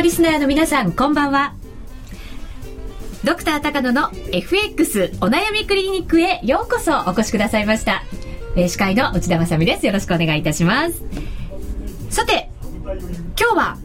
[0.00, 1.52] のリスナーの皆さんこんばんは。
[3.22, 8.02] ドクター高野の FX お悩みクリニックへようこそお越しくださいました。
[8.56, 9.84] 司会の内田まさです。
[9.84, 11.02] よろしくお願いいたします。
[12.08, 12.50] さて
[13.38, 13.76] 今日は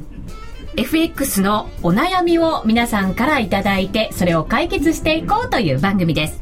[0.77, 6.41] FX のお悩みを皆さんからいただいてそれを解決していこうという番組です。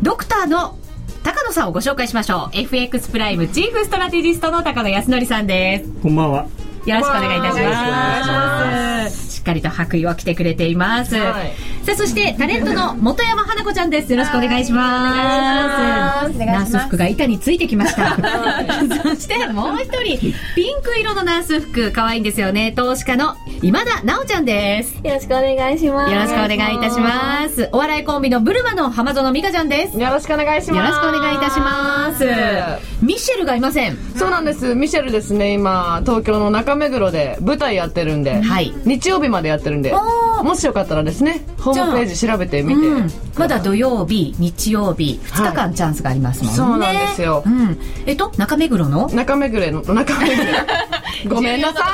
[0.00, 0.78] ドクターの
[1.22, 2.56] 高野さんをご紹介しましょう。
[2.56, 5.92] FX プライムチーフストラテジストの高野康則さんです。
[6.02, 6.65] こんばんは。
[6.86, 9.25] よろしくお願いいたします。
[9.46, 11.14] しっかりと白衣を着てくれています。
[11.14, 11.52] はい、
[11.84, 14.10] さあ、そしてタレントの本山花子ちゃんです。
[14.10, 16.36] よろしくお願いします。
[16.36, 18.16] ナース服が板についてきました。
[19.04, 22.72] そしてもう一人、ピンク色のナース服、可愛いんですよね。
[22.72, 24.96] 投資家の今田直ちゃんです。
[25.04, 26.12] よろしくお願いします。
[26.12, 27.68] よろしくお願いいたします。
[27.70, 29.96] お笑いコンビのブルマの浜園美香ちゃんです。
[29.96, 30.76] よろしくお願いします。
[30.76, 32.24] よろしくお願いいたします。
[33.00, 33.96] ミシェルがいません。
[34.16, 34.74] そうなんです。
[34.74, 39.92] ミシェルですね、今、東京の中目黒で舞台やってるんで、はい、日曜日までやってるんで
[40.42, 49.08] もしよかったらですねホームページ調べてみて、うん、まだ土曜日日曜日2日間チャンスがありますもんね、はい、そうなんですよ、うん、えっと中目黒の？
[49.10, 50.46] 中目黒の中目黒。
[51.34, 51.84] ごめんなさ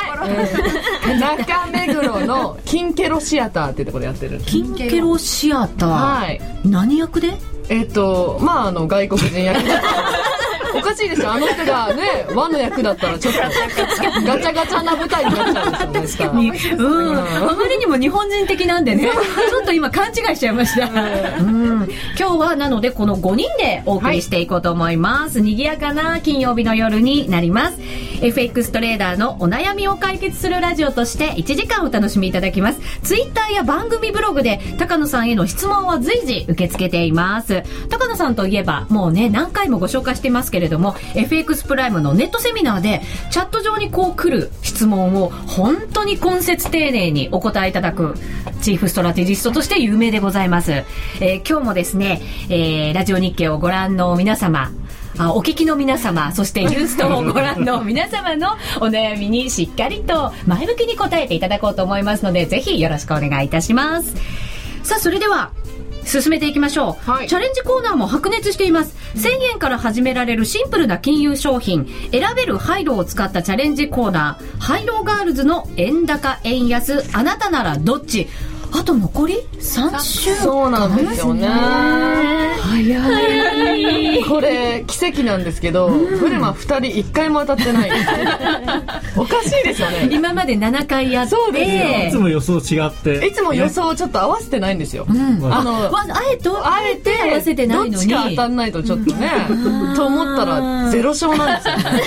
[1.06, 5.88] い、中目黒のキンケロシアターっていうところでやってるキンケロシアター。
[5.88, 6.40] はい。
[6.64, 7.32] 何役で？
[7.68, 9.60] えっとまああの外国人役
[10.74, 19.10] おかしいですよあの人がね和の役だったらちょっとガチャガチャな舞台になっちゃうんですよ確かにうん、あまりにも日本人的なんでね
[19.50, 20.86] ちょっと今勘違いしちゃいました、
[21.40, 27.78] うん、今日はなのでこの5人でお送りしていこうと思います、はい、賑やかな金曜日の夜になります。
[28.22, 32.78] FX トレーダーのお悩みを解決するラジオとして1時間お楽しみいただきます。
[33.02, 37.64] ツイッターや番組ブログで高野さんへの質問は随時受け付けています。
[37.90, 48.14] 高野さんといえばもうね何回もご紹介してますけれども FX プライムのネットセミナーでチャット上にこう来る質問を本当に懇切丁寧にお答えいただく
[48.60, 54.72] チーフストラテジストとして有名でございます、えー、今日もですね、えー、ラジオ日経をご覧の皆様
[55.18, 64.14] あお聞きの皆様そしてユーストをご覧の皆様のお悩みにしっかりと前向きに答えていただこうと思いますのでぜひよろしくお願いいたします。
[64.82, 65.52] さあそれでは
[66.04, 68.96] 進めていきましょう、はい、チャレンジコーナーも白熱しています。
[69.14, 71.86] 1000円から始められるシンプルな金融商品。
[72.10, 74.58] 選べるハイローを使ったチャレンジコーナー。
[74.58, 77.04] ハイローガールズの円高円安。
[77.12, 78.28] あなたならどっち？
[78.74, 81.46] あと残り3週そうなんですよね。
[82.62, 84.24] 早い。
[84.24, 87.90] これ奇跡なんですけど、うん、ブルマ2人1回も当たってない。
[89.14, 90.08] おかしいですよね。
[90.10, 91.30] 今まで7回やって。
[91.30, 93.26] そうですいつも予想違って。
[93.26, 95.18] いつも予想ちょっと合わせてないんですよ、うん、
[95.52, 97.92] あのあえとあえて合わせてないのに。
[97.92, 99.30] どっちか当たんないとちょっとね。
[99.94, 102.02] と思ったらゼロ勝なんですよね。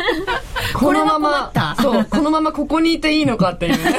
[0.72, 3.96] このままそうこのままここにいていいのかっていうね。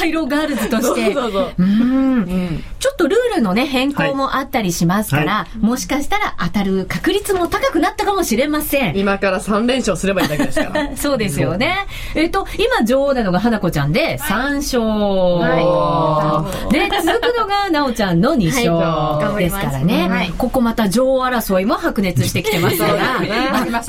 [0.00, 1.62] ハイローガールズとしてそう。
[1.62, 8.96] ん、ちょっとルールのね変更もあったりしますから、はい、もしかしたら当たる確率も高くなったかもしれません。
[8.96, 10.96] 今から3連勝すればいいだけですから。
[10.96, 11.86] そうですよね。
[12.14, 23.28] えっと今女王なのが花子ちゃんで3勝、はい、で続くのが奈緒ちゃんの2勝ですからね、はい、ここまた女王争いも白熱してきてますから、 ね、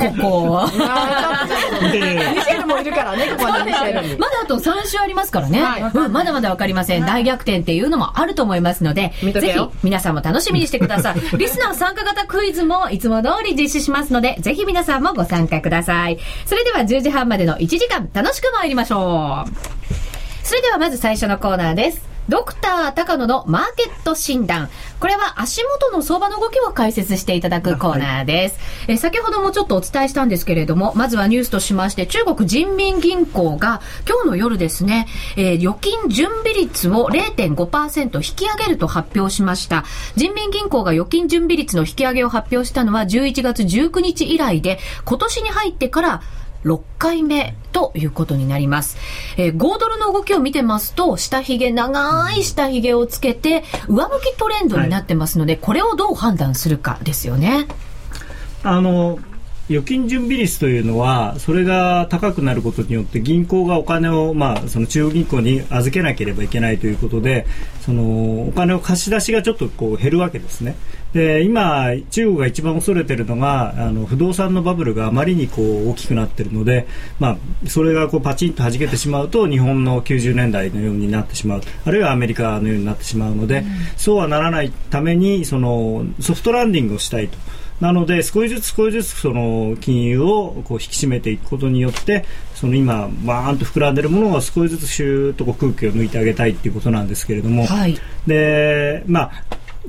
[0.01, 4.17] ここミシェルもいるからね、ここミシェル。
[4.17, 5.61] まだあと3週ありますからね。
[5.61, 7.05] はい、うん、まだまだわかりません。
[7.05, 11.15] 大逆転っていうのもあると思いますので、ぜひ皆さんも楽しみにしてください。
[11.37, 16.17] リスナー参加型クイズもいつも通り実施しますので、ぜひ皆さんもご参加ください。
[16.45, 19.51] それでは10時半までの1時間、楽しく参りましょう。
[20.43, 22.10] それではまず最初のコーナーです。
[22.29, 24.69] ドクター高野のマーケット診断。
[24.99, 28.59] これは足元の相場の動きを解説していただくコーナーです。
[28.85, 39.83] はい、え先ほどもちょっとお伝えしたんですけれども、まずはニュースとしまして、中国人民銀行が今日の夜ですね、えー、預金準備率を0.5%引き上げると発表しました。
[40.15, 46.21] 人民銀行が預金準備率の引き上げを発表したのは11月19日以来で、今年に入ってから
[46.65, 48.97] 6回目ということになります。
[49.37, 57.67] えー、5ドルの動きを見てますと、下髭、長い下髭をつけて、上向きトレンドになってますので、はい、これをどう判断するかですよね。
[58.63, 59.19] あの、
[59.71, 67.45] 預金準備率というのはそれが高くなることによって銀行がお金を、まあ、その中央銀行に預けなければいけないということで
[67.81, 70.75] そのお金を貸し出しがちょっとこう減るわけですね。
[71.13, 76.87] で今、中国が一番恐れているのがあの不動産のバブルがあまりにこう大きくなっているので、
[77.19, 77.37] まあ、
[77.67, 81.61] それがこうパチンと弾けてしまうと日本の90年代のようになってしまう。
[81.85, 83.65] あるいはアメリカのようになってしまうので、うん、
[83.97, 87.37] そうはならないためにそのソフトランディングをしたいと。
[87.81, 97.97] なので少しずつ少しずつその金融をこう引き締めていくことによってその今バーンと膨らんでいるものを少しずつシューッとこう空気を抜いてあげたいということなんですけれども、はい、
[98.27, 99.31] でまあ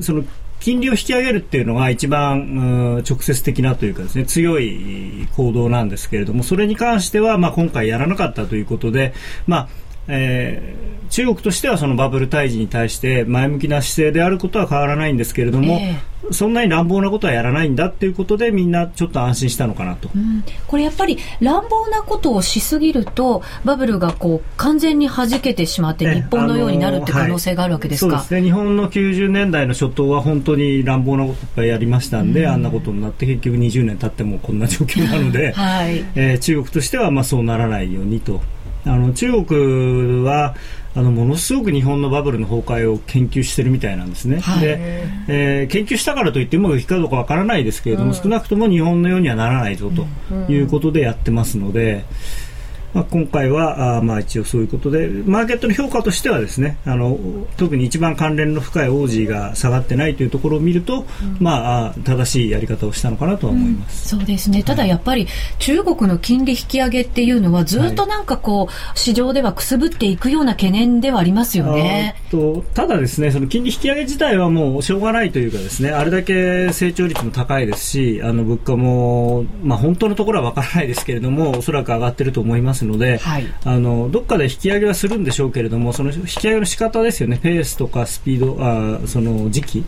[0.00, 0.24] その
[0.62, 9.12] 金利を引き上げるっていうのが一番直接的なというかですね強い行動なんですけれどもそれに関してはまあ今回やらなかったということで
[9.48, 9.68] まあ
[10.08, 28.42] えー、中国としてはそのバブル退治に対して前向きな姿勢であることは変わらないんですけれども、えー、そんなに乱暴なことはやらないんだということでみんなちょっと安心したのかなと、うん、これやっぱり乱暴なことをしすぎるとバブルがこう完全に弾けてしまって日本のようになるって可能性があるわけですか、はい、そうですね。
[28.42, 36.04] 日本の90年代の初頭は本当に乱暴なこといっぱいやりましたんで、うん、あんなことになって結局20年経ってもこんな状況なので、 はい。
[36.14, 38.40] えー、中国としてはまあそうならないようにと。
[38.84, 40.54] あの中国は
[40.94, 51.94] あのものすごく日本のバブルの崩壊を研究してるみたいなんですね、はい、でえー、研究したからといってうまくいくかどうかわからないですけれども、うん、少なくとも日本のようにはならないぞということでやってますので。
[51.94, 52.51] うん
[52.94, 57.18] まあ、今回はあまあ一応そういうことでマーケットの評価としてはですねあの
[57.56, 64.62] 特に一番関連の深いオージーが下がってないというところを見ると、うん、まあ正しいやり方をしたのかなとは思います、うん、そうですね。
[64.62, 65.26] ただやっぱり
[65.58, 72.16] 中国の金利引き上げっていうのはずっとなんかこう、はい、市場ではくすぶっていくような懸念ではありますよね。
[72.30, 87.38] とただですねその金利引き上げ自体はもうしょうがないというかですねあれだけ成長率も高いですしあの物価も、まあ、本当のところはわからないですけれどもおそらく上がってると思いますますので、はい、あのどっかで引き上げはするんでしょうけれどもその引き上げの仕方ですよね。
[87.42, 89.84] ペースとかスピードあその時期。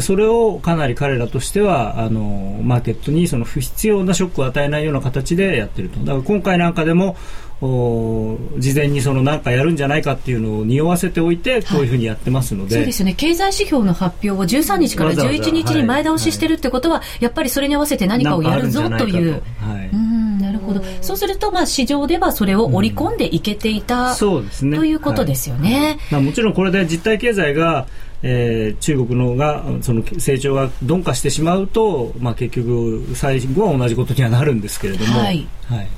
[0.00, 6.00] それをかなり彼らとしてはあのマーケットにその不必要なショックを与えないような形でやってると。
[6.00, 7.16] だから今回なんかでも
[7.60, 13.14] 事前にその何かやるんじゃないかっていうのを匂わせておいてこういうふうにやってますので、はい、そうですね。
[13.14, 19.42] 経済指標の発表を13日から11日に前倒ししてるってことは、はい、やっぱりそれに合わせて何かをやるぞという。
[20.64, 20.82] ほど。
[21.00, 25.98] そうすると、まあ、市場ではそれを織り込んでいけていた、うん、そうですね、ということですよね。
[26.10, 27.86] まあ、もちろんこれで実体経済が
[28.26, 35.88] えー、中国のがその成長が鈍化してしまうと、まあ、結局最後は同じことにはなるんですけれども、はい、はい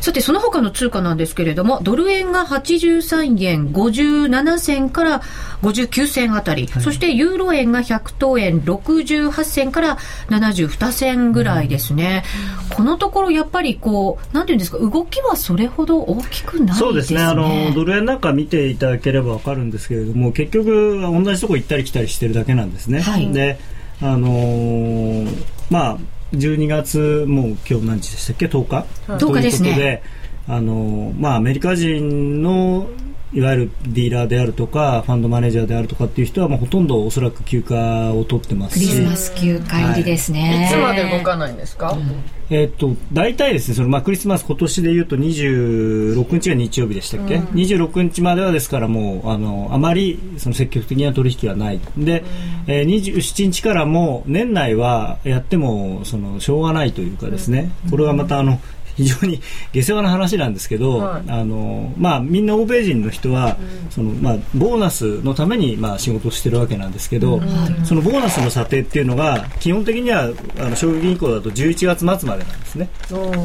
[0.00, 5.22] さて、その他の通貨なんですけれども、ドル円が83円57銭から
[5.62, 9.98] 59銭あたり、はい、そしてユーロ円が100等円68銭から
[10.28, 12.24] 72銭ぐらいですね。
[12.70, 16.78] うん、このところやっぱりこう、なんていうんですか、動きはそれほど大きくないですね。
[16.78, 17.22] そうですね。
[17.22, 23.00] あの、ドル円なんか見ていただければわかるんですけれども、結局同じとこ行ったり来たりしてるだけなんですね。
[23.00, 23.58] はい、で、
[24.00, 25.98] あのー、まあ、
[26.32, 30.02] 12月もう今日何日でしたっけ？10日、10日ですね。
[30.48, 32.88] あのまあアメリカ人の
[33.34, 38.78] いわゆるディーラーであるとかファンドマネージャーであるとかっていう人はもうほとんどおそらく休暇を取ってます。
[38.78, 42.22] しクリスマス休暇入りですね、はい、いつまで動かないんですか、うん。
[42.50, 51.80] えっと大体ですねその、まあ、クリスマス今年でいうと26日が日曜日でしたっけ、うん、26日まではですからもうあのあまりその積極的な取引はない。
[51.96, 52.20] で、
[52.66, 58.60] うん、えー、27日からも年内はやってもそのしょうがないというかですね、うん、これはまたあの
[58.96, 59.40] 非常に
[59.72, 72.88] 下世話な話なんですけど、はい、あのまあ、みんな欧米人の人は、うん、そのまあ、ボーナスのために、まあ、仕事をしてるわけなんですけど、うん、そのボーナスの査定っていうのが基本的にはあの商業銀行だと11月末までなんですね。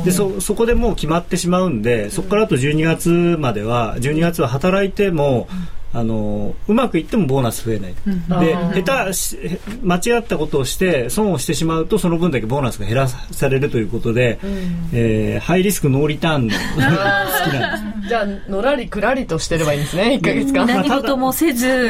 [0.04, 5.48] でそそこでもう決まってしまうんでそこからあと12月までは12月は働いても、
[5.94, 9.38] あのうまくいってもボーナス増えない、うん、で下手し
[9.82, 18.10] 間違ったことをして損をしてしまうとその分だけボーナスが減らされるということで、うん、えー、ハイリスクノーリターンの 好きなんです。
[18.10, 20.66] じゃあのらりくらりとしてればいいんですね1か月間。
[20.66, 21.90] 何事もせず。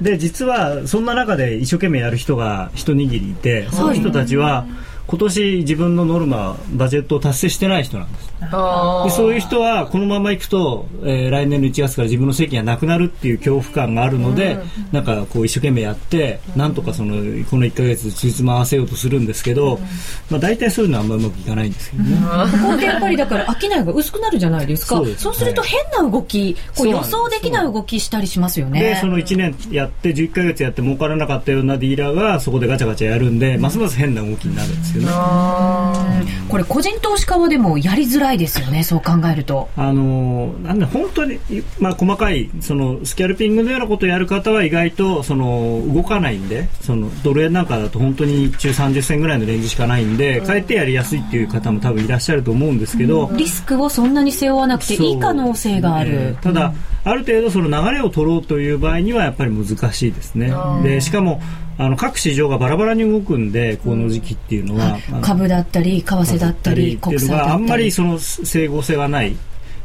[0.00, 4.66] で実はそんな中で一生懸命やる人が一握りいてその人たちは、
[5.06, 8.32] 今年自分のノルマバジェットを達成してない人なんです。
[8.42, 19.82] でそういう人はこのままいくと、えー、来年の1月から自分の席がなくなるっていう恐怖感があるので、うん、なんかこう一生懸命やって、うん、なんとかそのこの1か月ついつま合わせようとするんですけど、うん、
[20.30, 22.16] まあ、大体そういうのはあんまうまくいかないんですけどね、
[22.60, 24.96] ここってやっぱりだから商いが薄くなるじゃないですか。
[24.96, 28.80] そうそうすると変な動き、こう予想できない動きしたりしますよね。
[28.80, 39.68] でその1年やって11か月やって儲からなかったようなディーラーがそこでガチャガチャやるんで、ますます変な動きになるんですよね、これ個人投資家はでもやりづらいですよねそう考えると。
[39.76, 41.38] あのなんで本当に、
[41.78, 56.72] まあ、細かいそのスキャルピングのようなことをやる方は意外とその動かないんでそのドル円なんかだと本当に中30銭ぐらいのレンジしかないんで、かえってやりやすいっていう方も多分いらっしゃると思うんですけど、リスクをそんなに背負わなくていい可能性がある、ただ、
[57.04, 60.52] ある程度その流れを取ろうという場合にはやっぱり難しいですね。
[60.82, 61.40] でしかも
[61.78, 67.52] あの各市場がバラバラに動くんでこの時期っていうのは、うん、株だったり為替だったり国債だったり。
[67.52, 69.36] あんまりその整合性がない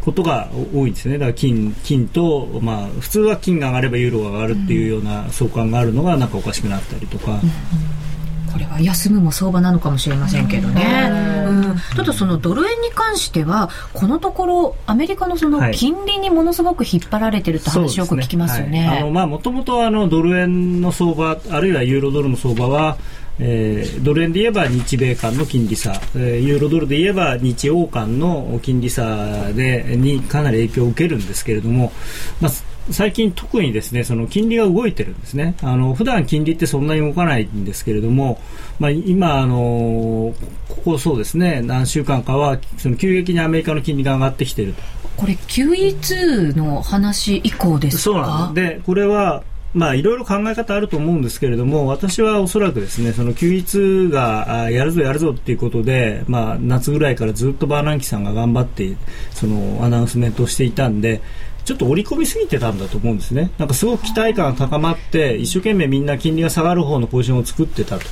[0.02, 1.18] ことが多いですね。
[1.18, 7.34] だから金金と、まあ、普通は金が上がればユーロが上がるっていうような相関があるのがなんかおかしくなったりとか。
[7.34, 7.40] うん
[8.58, 11.10] これは休むも相場なのかもしれませんけどね。
[11.48, 18.88] うん、ただそのドル円に関しては、このところアメリカのその金利にものすごく引っ張られてるって話よく聞きますよね。
[18.88, 22.98] はい、あのまあもともとあのドル円の相場あるいはユーロドルの相場は。
[23.40, 31.92] えー、ドル円で言えば日米間の金利差、えー、ユーロドルで言えば日欧間の金利差でにかなり影響を受けるんですけれども、
[32.42, 32.52] まあ、
[32.92, 35.56] 最近特にですねその金利が動いてるんですね。
[35.62, 38.42] あの普段金利ってそんなに動かないんですけれども、
[38.80, 40.34] まあ、今あの
[40.70, 44.74] ここそうですね何週間かはその急激にアメリカの金利が上がってきてる
[45.16, 48.04] これ QE2 の話以降ですか？
[48.04, 58.96] そうなんでこれはまあ、いろいろ考え方あると思うんですけれども、私はおそらくですね、その Q1 がやるぞやるぞっていうことで、まあ、夏ぐらいからずっとバーナンキさんが頑張って、
[59.34, 61.22] そのアナウンスメントをしていたんで、
[61.68, 63.52] ちょっと織り込みすぎてたんだと思うんですね。
[63.58, 68.06] なんかすごく期待感が高まって、一生懸命みんな金利が下がる方のポジションを作ってたと。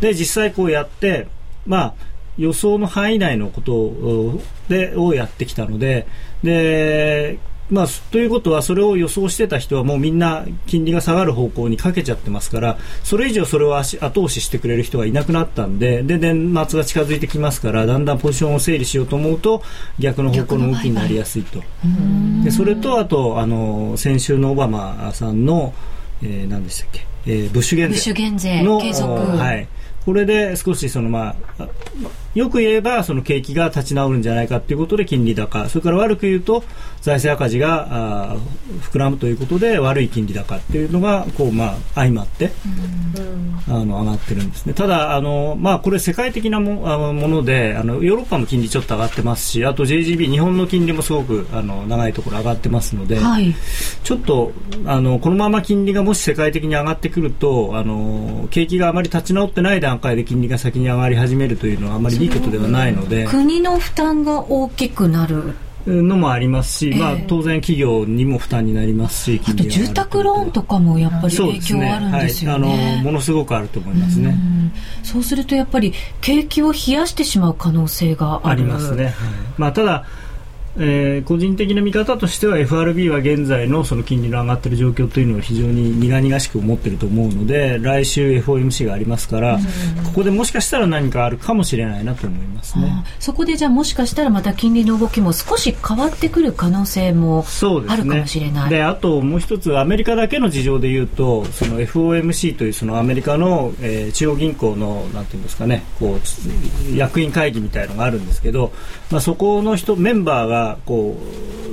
[0.00, 1.26] で、実際こうやって、
[1.66, 1.94] まあ、
[2.38, 6.06] 予想の範囲内のことをでをやってきたので、
[6.44, 7.40] で、
[7.70, 19.62] まあ、ということはそれを予想してた人はもうみんな金利が下がる方向にかけちゃってますからそれ以上それを後押ししてくれる人がいなくなったんでで年末が近づいてきますからだんだんポジションを整理しようと思うと
[19.98, 21.62] 逆の方向の動きになりやすいと。
[22.44, 25.72] でそれとあとあの先週のオバマさんの、
[26.22, 29.12] えー、何でしたっけ、えー、ブッシュ減税減税継続。
[29.12, 29.68] はい。
[30.04, 31.68] これで少しそのまあ
[32.34, 35.68] よく言えばその景気が立ち直るんじゃないかということで金利高。
[35.68, 36.62] それから悪く言うと
[37.00, 38.36] 財政赤字が
[38.92, 42.52] 膨らむということで悪い金利高っていうのがこう、まあ、相まって、
[43.68, 44.74] あの上がってるんですね。
[44.74, 53.54] ただあの、まあ、これ世界的なもあものであのヨーロッパも金利ちょっと上がってますしあと JGB 日本の金利もすごくあの長いところ上がってますので、はい、
[54.04, 54.52] ちょっと
[54.86, 63.26] あのこのまま金利がもし世界的に上がってくるとあの景気があまり立ち直ってない段階で金利が先に上がり始めるというのはあまりいいことではないので。
[63.26, 65.54] 国の負担が大きくなる
[65.86, 74.36] のもありますし、えー、まあ、当然企業にも負担になりますしあと住宅ローンとかもやっぱり影響あるんですよね、ねはい、あのものすごくあると思いますね。
[75.02, 79.14] そうするとやっぱり景気を冷やしてしまう可能性がありますね、はい、
[79.56, 80.04] まあ、ただ
[80.82, 89.58] えー、個人的な見方としては FRB は現在のその金利の上がっている状況というのを非常に苦々しく思っていると思うので来週 FOMC がありますから、
[90.06, 93.04] ここでもしかしたら何かあるかもしれないなと思いますね。
[93.18, 97.44] そこでじゃあもしかしたらまた金利の動きも少し変わってくる可能性も
[97.86, 98.70] あるかもしれない。
[98.70, 108.72] で、ね、あともう一つアメリカだけの事情でいうとその FOMC というそのアメリカの、えー、中央銀行のなんていうんですかねこう役員会議みたいのがあるんですけど、
[109.10, 111.16] まあ、そこの人メンバーがこ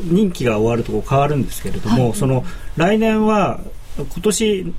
[0.10, 2.44] う任期が終わるとこう変わるんですけれども、はい、その
[2.75, 3.60] 来年は
[3.98, 4.74] 今年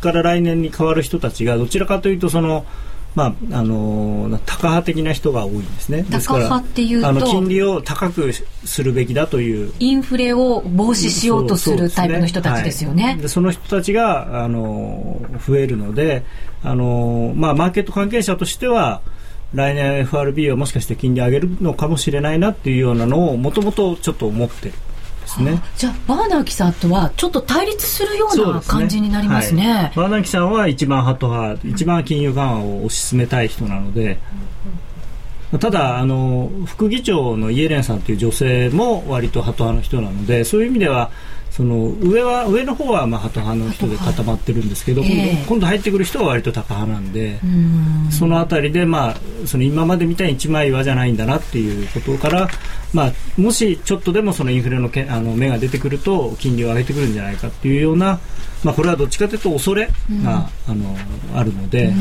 [0.00, 2.66] から来年に変わる人たちがどちらかというとその
[3.14, 6.02] まああのタカ派的な人が多いんですね。
[6.02, 6.62] ですからあ
[7.12, 13.02] の金利を高くするべきだというインフレを防止しようとするタイプの人たちですよね。
[13.02, 16.24] そで、ねはい、その人たちがあの増えるので、
[16.64, 19.00] あのまあマーケット関係者としては。
[19.54, 24.74] 来年 FRB はもしかして金利上げるのかもしれないなっていうようなのをもともとちょっと思ってる。
[25.20, 34.18] ですね、じゃあバーナーキさんとはちょっと対立するような感じになりますね、ねはい、バーナーキさんは一番ハト派一番金融緩和を推し進めたい人なので、
[35.58, 41.10] ただあの副議長のイエレンさんという女性も割とハト派の人なのでそういう意味では
[41.56, 47.38] その上は上の方はまあハト派の人で固まってるんですけど、今度入ってくる人は割とタカ派なんで
[48.10, 52.48] そのあたりで、まあ、その今までみたいに一枚岩じゃないんだなっていうことから、
[52.92, 58.18] まあ、もしちょっとでもそのインフレのけあの芽が出てくると金利を上げてくるんじゃないかっていうような、
[58.64, 59.88] まあ、これはどっちかというと恐れ
[60.24, 60.96] が、あの
[61.36, 61.92] あるので。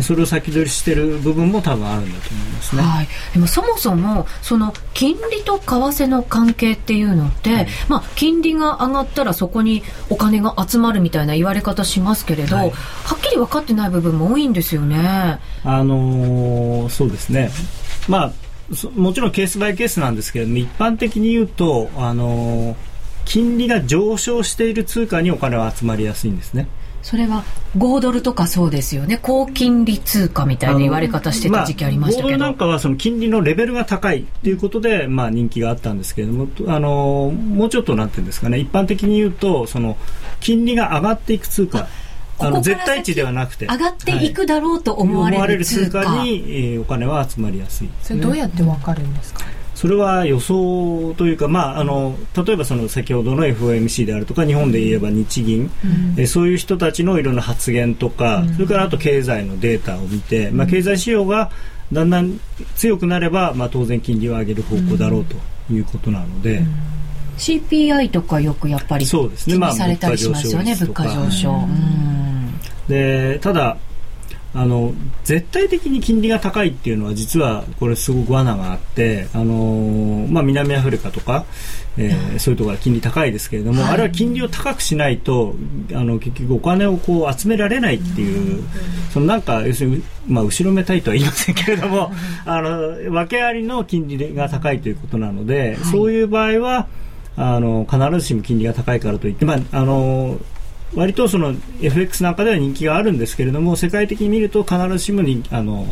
[0.00, 2.82] それを先取りしている部分も多分あるんだと思いますね。
[2.82, 15.38] はい、でもそもそもその金利と為替の関係っていうのって、はい、まあ金利が上がったらそこにお金が集まるみたいな言われ方しますけれど、はい、はっきり分かってない部分も多いんですよね。
[15.64, 17.50] あのー、そうですね。
[18.08, 18.32] まあ
[18.96, 22.76] もちろんケースバイケースなんですけれども一般的に言うとあのー、
[23.26, 26.68] 金利が上昇している通貨にお金は集まりやすいんですね。
[27.02, 27.42] それは
[27.76, 29.18] 5ドルとかそうですよね。
[29.20, 38.58] 高金利通貨みたいな言われ方してた時期ありましたけど、まあ、5ドルなんかはその金利のレベルが高いということで、まあ、人気があったんですけれどもあのもうちょっとなんていうんですかね。
[38.58, 39.96] 一般的に言うとその
[40.40, 41.88] 金利が上がっていく通貨。
[42.38, 43.66] あの絶対値ではなくて。
[43.66, 49.44] 上がっていくだろうと思われる通貨,、はい、通貨に、えー、お金は集まりやすい、ね、それどうやってわかるんですか？
[49.82, 61.50] それは予想というか、まあ、あの例えばその先ほどの FOMC であるとか日本で言えば日銀、うん、えそういう人たちのいろんな発言とか、うん、それからあと経済のデータを見て、まあ、経済指標が
[61.92, 62.38] だんだん
[62.76, 65.34] 強くなれば、まあ、当然金利を上げる方向だろうと
[65.72, 66.58] いうことなので。
[66.58, 66.66] うん。
[67.38, 71.58] CPI とかよくやっぱり気にされたりしますよね、物価上昇。
[72.86, 73.78] でただ
[74.54, 74.92] あの
[75.24, 81.46] 絶対的に金利が高いっていうのは実はこれすごく罠があってあの、まあ、南アフリカとか、
[81.96, 85.54] えー、そういうところは金利高いですけれども、はい、あれは金利を高くしないと
[85.94, 88.62] あの結局お金をこう集められないっていう、
[89.12, 92.12] そのなんか要するに、まあ、後ろめたいとは言いませんけれども
[92.44, 96.88] あの訳ありの金利が高いということなので、はい、そういう場合は
[97.36, 100.38] あの必ずしも金利が高いからといって、まあ、あの
[100.94, 105.86] 割とその FX なんかでは人気があるんですけれども世界的に見ると必ずしもにあの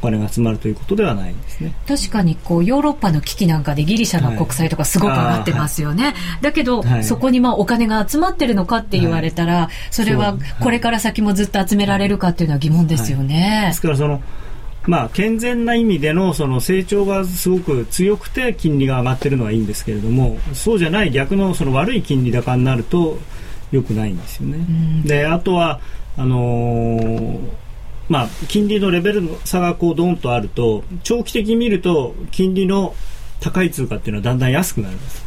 [0.00, 1.74] お金が集まるということではないんですね。
[1.86, 13.64] 確かにこうヨーロッパの危機なんかでギリシャの国債とかすごく上がってますよね、はい、だけど、はい、そこにまあお金が集まってるのかって言われたら、はい、それはこれから先もずっと集められるかっていうのは疑問ですよね。
[13.68, 14.22] ですからその
[14.86, 23.18] まあ、健全な意味でのその成長がすごく強くて金利が上がっているのはいいんですけれどもそうじゃない逆のその悪い金利高になると
[23.70, 25.02] 良くないんですよね。
[25.04, 25.80] であとは
[26.16, 27.40] あのー、
[28.08, 32.94] まあ、金利のレベルの差がこうドンとあると長期的に見ると金利の
[33.40, 35.24] 高い通貨っていうのはだんだん安くなるんです。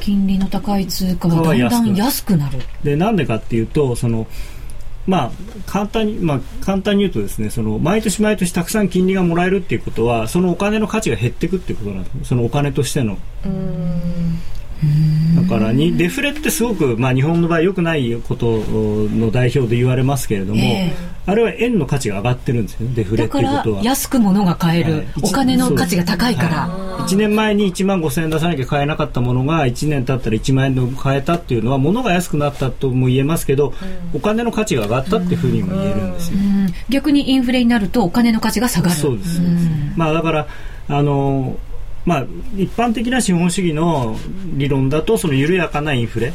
[0.00, 2.58] 金利の高い通貨はだんだん安くなる。
[2.84, 4.26] でなんでかっていうとその
[5.06, 5.30] まあ、
[5.66, 12.28] 簡単に、まあ、簡単に言うとですねその毎年毎年たくさん金利がもらえるっていうことはそのお金の価値が減っていくっていうことなんです。
[12.28, 13.18] そのお金としての
[15.36, 23.82] だからにデフレってすごく、まあ、日本の場合よくないことの代表で言われますけれども、えー、あれは円の価値が上がってるんですよデフレっていうことは。
[23.82, 33.74] 安く物が買える、はい、お金の価値が高いから、はい、1年前に1万5000円出さなきゃ買えなかったものが1年経ったら1万円で買えたっていうのは物が安くなったとも言えますけど、
[34.12, 36.38] うん、お金の価値が上がったっていうふうにも言えるんですよ、
[36.88, 38.94] 逆にインフレになるとお金の価値が下がる。
[38.94, 39.42] そうです、
[39.94, 40.46] まあ、だから
[40.88, 41.58] あの
[42.04, 44.16] まあ、一般的な資本主義の
[44.54, 46.32] 理論だとその緩やかなインフレ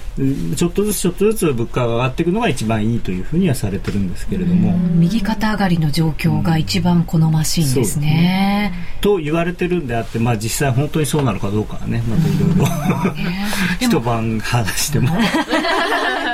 [0.55, 4.77] ちょっとずつちょっとずつ物価が上がっていくのが一番いいというふうにはされてるんですけれども。
[4.77, 8.73] 右肩上がりの状況が一番好ましいんですね。
[8.95, 12.65] うん、と言われてるんであって、まあ、実際本当にそうなのかどうかはねまたいろいろ
[13.79, 15.09] 一晩話しても。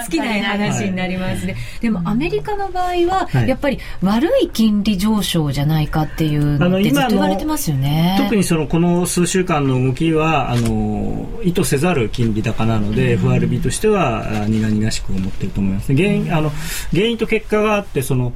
[0.10, 8.18] 尽きない話になりますね、はい、でもアメリカの場合は、やっぱり悪い金利上昇じゃないかっていうのってずっと言われてますよね。
[8.20, 16.52] 特にそのこの数週間の動きはあの意図せざる金利高なので、うん、FRB としては苦々しく思っていると思います、原因あの
[16.92, 18.34] 原因と結果があってその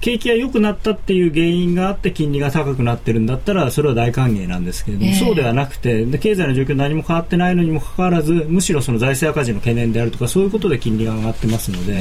[0.00, 12.00] 景気が良くなったっていう原因があって金利が高くなってるんだったらそれは大歓迎なんですけれども、えー、そうではなくてで経済の状況何も変わってないのにもかかわらずむしろその財政赤字の懸念であるとかそういうことで金利が上がってますので。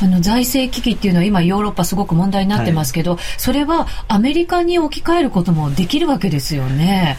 [0.00, 7.18] あの財政危機っていうのは今ヨーロッパすごく問題になってますけど、はい、それはアメリカに置き換えることもできるわけですよね。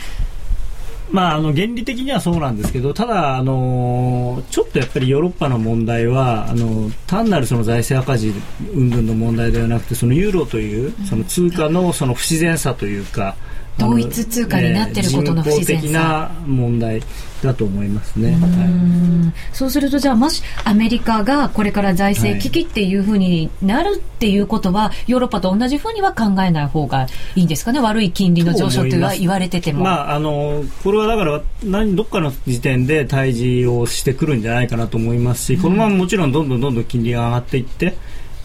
[1.12, 8.34] まあ、あの原理的にはそうなんですけどただ、あのちょっとやっぱりヨーロッパの問題はあの単なるその財政赤字
[8.74, 13.36] 云々の問題ではなくてそのユーロというその通貨のその不自然さというか、
[13.78, 17.02] 同一通貨になっていることの不自然さ、的な問題
[17.42, 27.80] だと思いますね、はい、そうするとじゃあもしアメリカがこれから財政危機っていうふうになるっていうことは、はい、ヨーロッパと同じふうには考えない方がいいんですかね？
[27.82, 37.96] 悪い金利の上昇というは言われてても、まあ、あのこれはだから何どっかの時点で対峙をしてくるんじゃないかなと思いますしこのままもちろんどんどんどんどん金利が上がっていって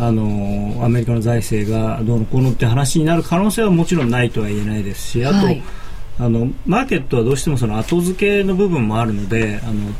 [0.00, 5.62] あのアメリカの財政がどうのこうのって話になる可能性はもちろんないとは言えないですしあと、はい、
[6.18, 9.90] あのマーケットはどうしてもその後付けの部分もあるのであの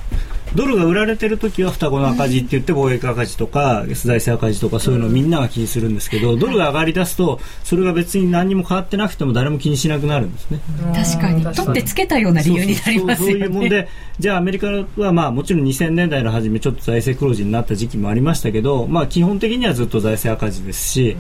[0.55, 10.61] ドルが売られてる時は双子の赤字って言って貿易赤字とか財政赤字とかそういうのをみんなが気にするんですけどドルが上がり出すとそれが別に何も変わってなくても誰も気にしなくなるんですね。
[10.95, 11.43] 確かに。
[11.55, 13.33] 取ってつけたような理由になりますよね。
[13.33, 21.17] そういうもんでじゃあアメリカはまあもちろん2000年代の初めちょっと財政黒字になった時期もありましたけどまあ基本的にはずっと財政赤字ですし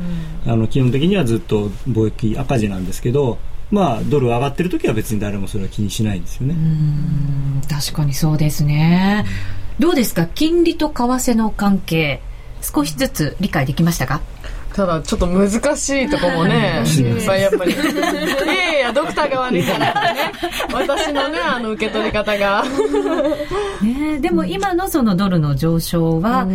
[0.47, 3.39] あの基本的にはずっと貿易赤字なんですけど
[3.71, 6.55] まあ、ドル上がってる時は別に誰もそれは気にしないんですよね。
[7.69, 9.27] 確かにそうですね。
[9.79, 10.27] どうですか？
[10.27, 12.21] 金利と為替の関係。
[12.61, 14.21] 少しずつ理解できましたか？
[14.75, 20.33] ただちょっと難しいとこもね いっぱいやっぱりいやいやドクターが悪いからね
[20.73, 22.63] 私のねあの受け取り方が
[23.83, 26.47] ねでも今のそのドルの上昇は、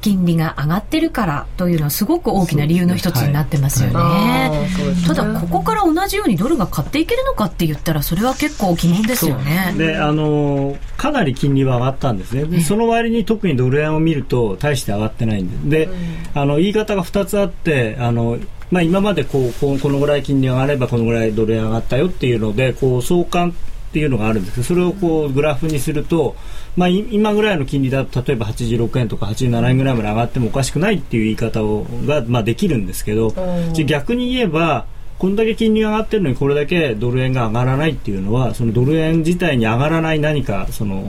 [0.00, 3.94] 金利が上がってるからというのはすごく大きな理由の一つになってますよね。
[3.94, 4.66] は
[5.04, 9.74] い、ただここから同じようにドルが買っていけるのかって言ったらそれは結構疑問ですよね。
[9.76, 12.44] であのかなり金利は上がったんですね。
[12.44, 15.92] でその割に特にドル円を見ると大して上がってないんで、で、
[16.34, 18.38] あの言い方が2つあってあの
[18.70, 23.54] まあ、今までこうこのぐらい金利が上がればこのぐらいドル円上がったよっていうのでこう相関
[23.88, 26.36] っていうのがあるんですけどそれをこうグラフにすると、
[26.76, 33.32] まあ、今ぐらいの金利だと例えば86円とか87円ぐらいまで上がってもおかしくないっていう言い方をが、まあ、できるんですけど
[33.72, 34.86] じゃ逆に言えば
[35.18, 41.02] こんだけ金利が上がってるのにこれだけドル円が上がらないっていうのはそのドル円自体に上がらない何かその、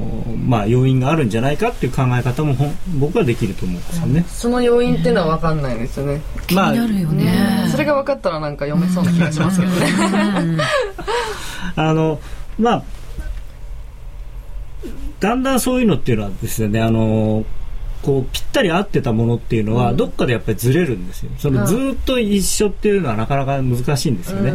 [0.48, 2.56] まあ、要因があるんじゃないかっていう考え方も
[3.00, 4.26] 僕はできると思うんですよね。
[4.28, 6.22] その要因っていうのは分かんないですよね。
[6.54, 10.63] まあ、気になるよね、それが分かったらなんか読めそうな気がしますけどね。
[11.76, 12.20] あの
[12.60, 12.84] まあ、
[15.19, 17.45] だんだんそういうのっていうのはですね、あの
[18.02, 21.32] こうぴったり合ってたものっていうのは、どっかでやっぱりずれるんですよ。
[21.38, 24.54] そのずっと一緒っていうのはなかなか難しいんですよね。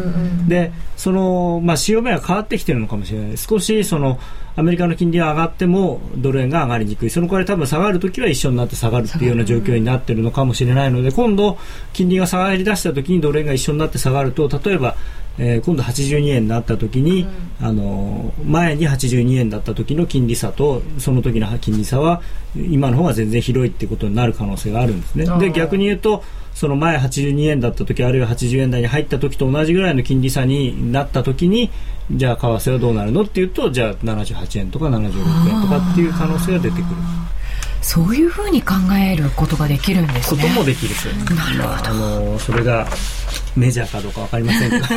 [0.48, 3.36] で、そのまあ潮目が変わってきてるのかもしれない。
[3.36, 4.18] 少しその
[4.56, 7.10] アメリカの金利が上がってもドル円が上がりにくい。
[7.10, 11.58] その代わり多分下がるときは一緒になって下がるっていうような状況になってるのかもしれないので、今度
[11.92, 14.96] 金利が下がり出したときにドル円が一緒になって下がると、例えば
[15.38, 17.26] えー、今度82円になった時に、
[17.60, 22.22] うん、あの前に82円だった時の金利差とその時の金利差は
[22.56, 25.26] 今の方が全然広いっていうことになる可能性があるんですね。
[25.38, 26.22] で逆に言うと
[26.54, 31.70] その前82円だった時あるいは80円台に入った時と同じぐらいの金利差になった時に
[32.10, 36.84] じゃあ為替はどうなるのっていうとじゃあ78円とか76円とかっていう可能性が出てくる。
[37.82, 40.42] そういうふうに考えることができるんですね。
[40.42, 41.24] こともできるですよ、ね。
[41.24, 41.90] なるほど。
[41.90, 42.88] あのそれが
[43.56, 44.84] メジャーかどうかわかりませんけど。
[44.88, 44.96] は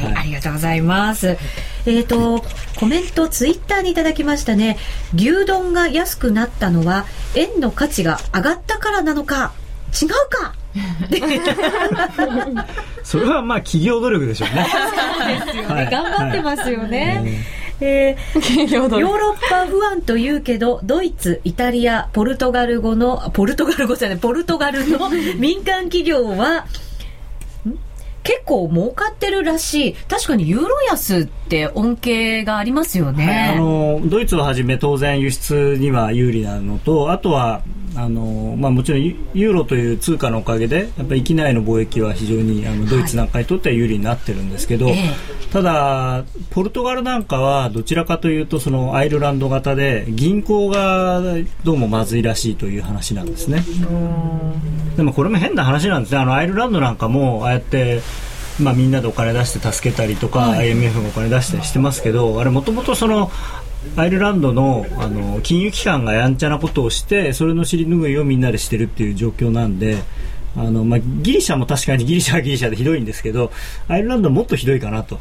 [0.00, 1.36] い、はい、ありがとうございます。
[1.84, 2.44] えっ、ー、と、
[2.76, 4.78] コメントツイッターにいただきましたね。
[5.16, 9.52] 牛丼が安くなったのは円の価値が上がったからなのか、
[9.92, 10.54] 違うか。
[13.02, 14.66] それはまあ企業努力でしょうね。
[14.70, 14.78] そ
[15.24, 15.74] うですよね。
[15.74, 17.44] はい、頑張ってますよね。
[17.80, 26.66] えー、ヨーロッパ不安と言うけどドイツイタリアポルトガル語のポルトガル語じゃないポルトガルの 民間企業は
[28.24, 29.94] 結構儲かってるらしい。
[29.94, 37.62] 確かにユーロ安って恩恵がありますよね、はい、あのドイツをはじめ当然輸出には有利なのとあとは
[37.94, 44.96] あのまあ、もちろんユーロという通貨のおかげでやっぱり域内の貿易は非常にあのドイツなんかにとっては有利になってるんですけど、はい
[45.52, 51.22] ただ、ポルトガルなんかはどちらかというとそのアイルランド型で銀行が
[51.64, 53.64] どうもまずいらしいという話なんですね。
[54.96, 56.18] でもこれも変な話なんですね。
[56.18, 58.02] あのアイルランドなんかもああやって
[58.60, 63.30] まあ、みんなでお金出して助けたりとか、はい、IMF がお金出したりしてますけどあれもともとその
[63.96, 69.98] アイルランドのあの金融機関がやんちゃなことをしてそれの尻拭いをみんなでしてるっていう状況なんで
[70.58, 73.52] あの、まあ、ギリシャも確かにギリシャはギリシャでひどいんですけど
[73.88, 75.18] アイルランドはもっとひどいかなと。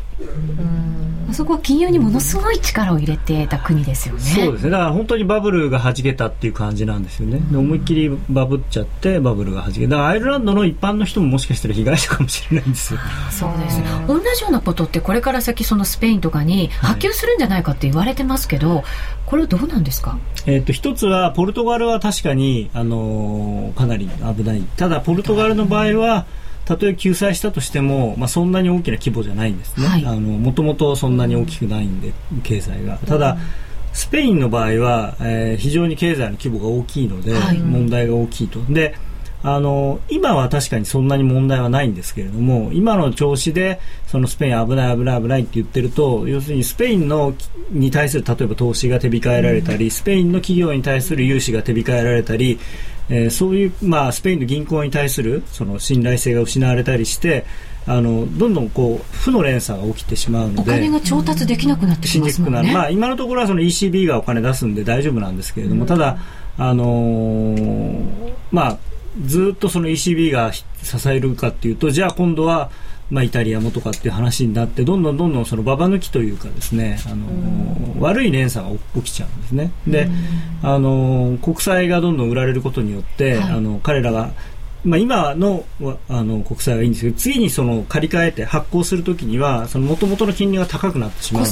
[1.29, 4.21] あそこは金融にものすごい力を入れてた国ですよね。
[4.21, 4.69] そうですね。
[4.69, 7.39] だから本当にバブルがはじけたっていう感じなんですよね。
[7.51, 12.99] で思いっきりバブっちゃってバブルがはじけだからアイルランドの一般の人ももしかしたら被害者かもしれないんですよ。
[13.29, 18.83] そうです同じようなことってこれから先そのスペインとかに波及するんじゃないかって言われてますけど、はい、
[19.25, 20.17] これはどうなんですか？
[20.45, 24.61] えっ、と一つはポルトガルは確かにあのー、かなり危ない。
[24.77, 26.25] ただポルトガルの場合は、
[26.65, 32.13] たとえ救済したとしても、まあ、そんなに大きな規模じゃないんですね、はい、あのもともとそんなに大きくないんで、
[32.43, 32.97] 経済が。
[32.97, 33.37] ただ、
[33.93, 38.59] スペインの場合は、えー、非常に経済の規模が大きいので、はい、問題が大きいと。
[38.69, 38.95] で
[39.43, 47.33] あの今は確かにそんなに問題はないんですけれども今の調子でそのスペイン危ない危ない危ないって言ってると要するにスペインの
[47.69, 52.57] に対する例えば投資が手控えられたり、スペインの企業に対する融資が手控えられたり
[53.09, 57.45] えー、そういう、まあ、スペインの銀行に対するその信頼性が失われたりして
[57.85, 66.17] あのどんどんこう負の連鎖が起きてしまうのでお金が調達できなくなってきますもんね、まあ、今のところはその ECB がお金出すんで大丈夫なんですけれども、うん、ただ、
[66.57, 68.77] あのー、まあ、
[69.25, 70.65] ずっとその ECB が支
[71.09, 72.69] えるかっていうとじゃあ今度は
[73.09, 79.71] まあ、イタリアもとかっていう話になってどんどんどんどんそのババ抜きというかですねあの、悪い連鎖が起きちゃうんですね。
[79.87, 80.09] で、
[80.61, 84.31] あの国債がどんどん売られることによって、はい、あの彼らが
[84.83, 85.65] まあ、今の
[86.07, 91.49] あの国債はいいんですけど次にその借り換えて発行するときにはもともとの金利が高くなってしまうの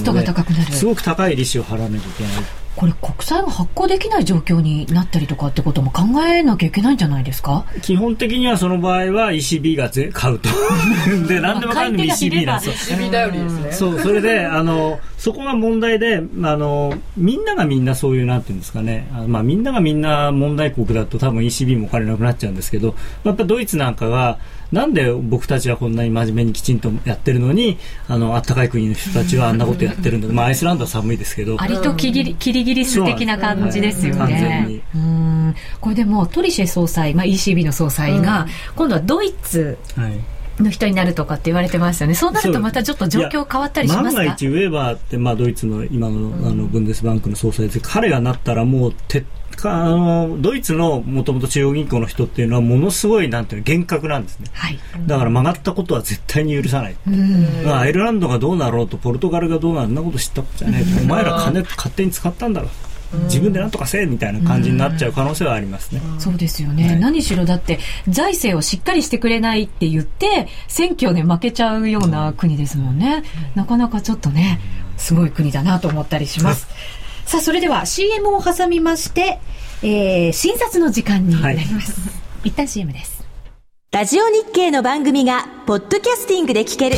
[0.65, 2.33] ですごく高い利子を払わなきゃいけない
[2.75, 7.65] これ国債が発行できない状況になったりとかってことも考えなきゃいけないんじゃないですか？
[7.81, 10.49] 基本的にはその場合は ECB が買うと。
[11.27, 12.97] で何でもかんでも ECB なんですよ。
[12.99, 13.71] ECB 頼りですね。
[13.71, 16.21] そうそれであのそこが問題であ
[16.57, 19.07] のみんながみんなそういうなんていうんですかね。
[19.27, 24.37] まあ、みんながみんな問題国だと多分 ECB もお金なくなっちゃうんですけどやっぱドイツなんかが
[24.71, 31.61] なんで僕たちはこんなに真面目にきちんとやってるのにあの暖かい国の人たちはあんなことやってるんだ、まあ、アイスランドは寒いですけど。
[31.61, 34.81] ありとキリキリギリス的な感じですよね。
[34.95, 35.55] うん。
[35.79, 40.19] これでもトリシェ総裁、まあ、ECB の総裁が、今度はドイツ、はい。
[40.63, 42.15] の人になるとかって言われてますよね。
[42.15, 44.15] そうなるとまたちょっと状況変わったりしますか？
[44.15, 49.25] 万が一ウェーバーって、まあ、ドイツの今の,、あのブンデスバンクの総裁で彼がなったらもう徹
[49.63, 56.95] あのドイツのもともと中央銀行の人っていうのはものすごいなんていう厳格なんですね、はい、だから曲がったことは絶対に許さない、
[57.63, 62.67] まあ、アイルランドがどうなろうとポルトガルがどうなるんなこと知ったことじゃないお前ら金勝手に使ったんだろ。
[62.67, 62.69] う
[63.23, 66.01] 自分で何とかせえみたいな感じになっちゃう可能性はありますね。
[66.19, 73.23] そうですよね、はい、何しろだって財政をしっかりしてくれないって言って選挙で負けちゃうような国ですもんね。
[73.55, 74.59] なかなかちょっとね
[74.97, 76.67] すごい国だなと思ったりします。
[77.25, 79.39] さあ、それでは CM を挟みまして、
[79.81, 81.99] えー、診察の時間になります。
[81.99, 82.07] は
[82.43, 83.25] い、一旦 CM です。
[83.91, 86.97] ラジオ日経の番組が、ポッドキャスティングで聞ける。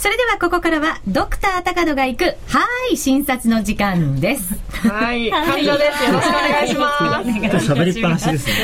[0.00, 4.58] それではここからはドクター高野が行くはい診察の時間です。
[4.88, 6.04] はい患者です。
[6.04, 7.70] よろしくお願いします。
[7.70, 8.54] 喋りっぱなしですね。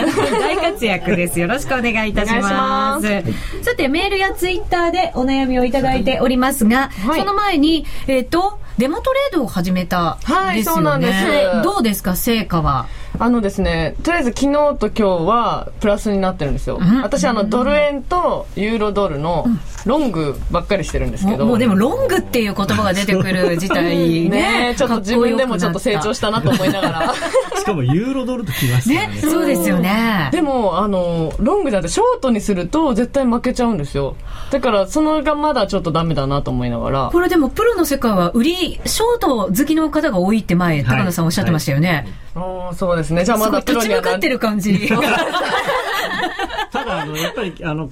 [0.41, 1.39] 大活躍です。
[1.39, 3.07] よろしくお願いいたします。
[3.63, 11.63] さてメールやツイッターでお悩みをいただいておりますが、はい、その前にえっ、ー、とデモトレードを始めたはいそうなんです。
[11.63, 12.87] どうですか成果は？
[13.19, 16.79] あのですね、とりあえず昨日と今日はプラスになってるんですよ。
[16.81, 19.47] うん、私あのドル円とユーロドルの
[19.87, 21.47] ロングばっかりしてるんですけど。
[21.47, 24.29] もうでもロングっていう言葉が出てくる自体ね
[24.71, 27.15] ねちょっと自分でもちょっと成長したなと思いながら。
[27.57, 29.15] しかもユーロドルときましたね。
[29.15, 30.29] ねそうですよね。
[30.33, 34.17] でもあのロングだってショートにすると絶対負けちゃうんですよ。
[34.51, 37.09] だからそのがまだちょっとダメだなと思いながら。
[37.13, 41.89] これでもプロの世界は売りショート好きの方が多いって前、高野さんおっしゃってましたよね。
[41.89, 42.07] はいはい
[42.75, 43.25] そうですね。
[43.25, 44.01] じゃあまだプロには。
[44.01, 44.73] 立ち向かってる感じ。
[46.73, 47.91] ただ、あの、やっぱり、あの、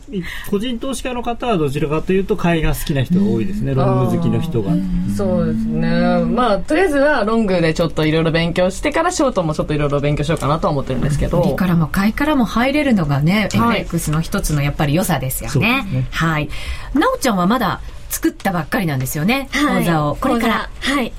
[0.51, 3.75] 個人投資家の方はどちらかというと、買いが好きな人が多いですね。
[3.75, 4.73] ロング好きの人が。
[5.17, 6.25] そうですね。
[6.25, 11.41] まあ、とりあえずはロングでちょっといろいろ勉強してから、ショートもちょっといろいろ勉強しようかなと思ってるんですけど。
[11.43, 15.85] 売りからも買いからも入れるのがね、はい、FX の一つのやっぱり良さですよね。
[15.85, 16.49] ねはい。
[16.95, 19.49] なおちゃんはまだ作ったばっかりなんですよね。
[19.53, 20.17] はい、講座を。
[20.17, 20.71] これから。
[20.81, 21.13] はい。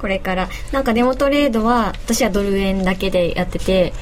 [0.00, 3.92] これからなんかデモトレードは私はドル円だけでやってて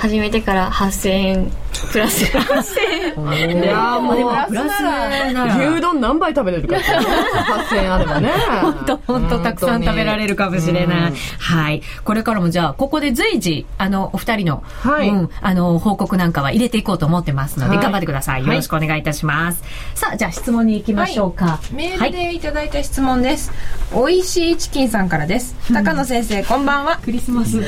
[0.00, 1.52] 始めてから8000円
[1.92, 2.24] プラス。
[2.24, 3.62] 8000円。
[3.62, 4.16] いやもう
[4.48, 5.70] プラスなら。
[5.70, 8.30] 牛丼何杯食べれるか8000円あればね。
[8.62, 11.12] 本当本当たくさん食べられるかもしれない。
[11.38, 11.82] はい。
[12.04, 15.08] これからもじゃあここで随時あのお二人の,、はい。
[15.08, 18.46] うん、あの報告なんかは入れていこうと思ってますので、はい、頑張ってください。
[18.46, 22.40] よろしくお願いいたします、はい、さあじゃあ質問に行きましょうか、はい、メールでい。
[22.40, 23.52] ただいた質問です、
[23.92, 25.54] おいしいチキンさんからです。
[25.72, 26.98] 高野先生こんばんは。
[27.04, 27.58] クリスマス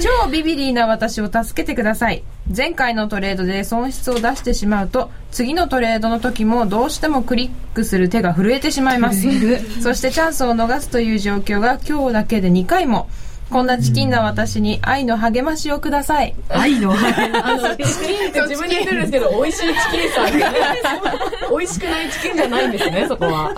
[0.00, 2.22] 超ビビリーな私を助けてください。
[2.54, 9.22] 前回のトレードで損失を出してしまうと、次のトレードの時もどうしてもクリックする手が震えてしまいます。
[9.80, 13.08] そしてチャンスを逃すという状況が今日だけで2回も。
[13.50, 16.36] こんなチキンな私に愛の励ましをください。
[16.48, 17.98] 愛の励まし。
[17.98, 20.52] チキンって自分で言ってるんですけど、美味しいチキンさんが、
[21.50, 23.52] 美味しくないチキンじゃないんですね、そこは。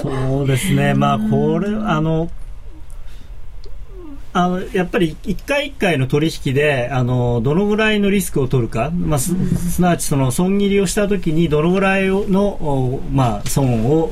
[0.00, 0.94] そうですね。
[0.94, 2.30] まあ、これ、あの、
[4.32, 9.32] あのやっぱり一回一回の取引であのどのぐらいのリスクを取るか、まあ、す
[9.82, 14.10] なわちその損切りをしたときにどのぐらいの、まあ、損を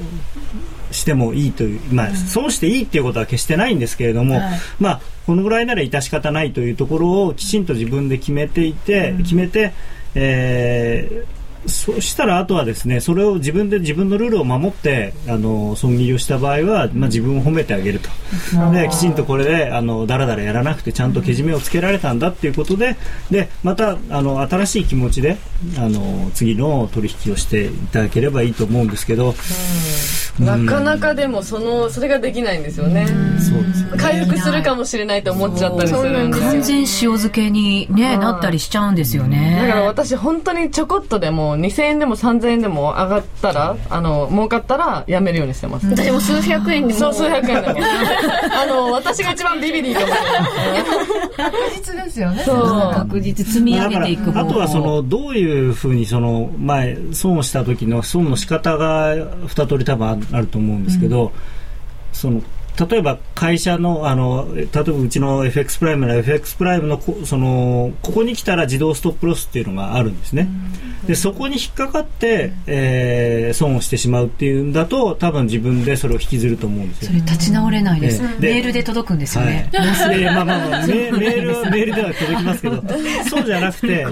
[0.91, 9.73] してもいいという、まあ、損していいっていうことは決してないんですけれども、はい、まあ、このぐらいなら致し方ないというところをきちんと自分で決めていて、決めて、
[10.15, 11.38] えー、
[11.69, 18.09] そしたらあとはですねそれを自分で自分のルールを守ってあの損切りをした場合は、まあ、自分を褒めてあげると
[18.73, 22.97] できちんとこれであのだらだらやらなくてちゃんとけじめをつけられたんだっていうことで
[23.31, 25.39] でまたあの新しい気持ちで
[25.77, 29.35] あの次の取引をしていただければいいと思うんですけど。
[30.39, 33.07] なかなかでもそのそれができないんですよね。
[33.41, 36.51] そうです、回復するかもしれないと思っちゃったりするんですよ。
[36.51, 39.59] 完全塩漬けにね、なったりしちゃうんですよね。
[39.61, 45.87] だから私本当にちょこっとでも2000円でも3000円でも上がったら、あの儲かったらやめるようにしてます。
[45.89, 47.01] 私も数百円でも。
[47.01, 47.79] そう数百円でも。
[48.55, 50.45] あの私が一番ビビリかもしれない。
[51.37, 52.43] 確実ですよね。
[52.45, 59.15] そう確実積み上げていくあとはそのどういうふうにその前損をした時の損の仕方が
[59.47, 61.31] 二通り多分あると思うんですけど、うん、
[62.13, 62.43] その
[62.79, 70.49] 例えば会社のあの例えばうちの FX プライムの FX プライムのそのここに来たら自動ストップロスっていうのがあるんですね。
[71.07, 77.09] でそこに引っかかって、えー、損をしてしまうっていうんだと多分自分でそれを引きずると思うんですよ。
[77.09, 78.21] それ立ち直れないです。
[78.41, 79.69] でメールで届くんですよね。
[79.73, 82.83] はい、 まあまあまあメメールメールでは届きますけど
[83.29, 84.07] そうじゃなくて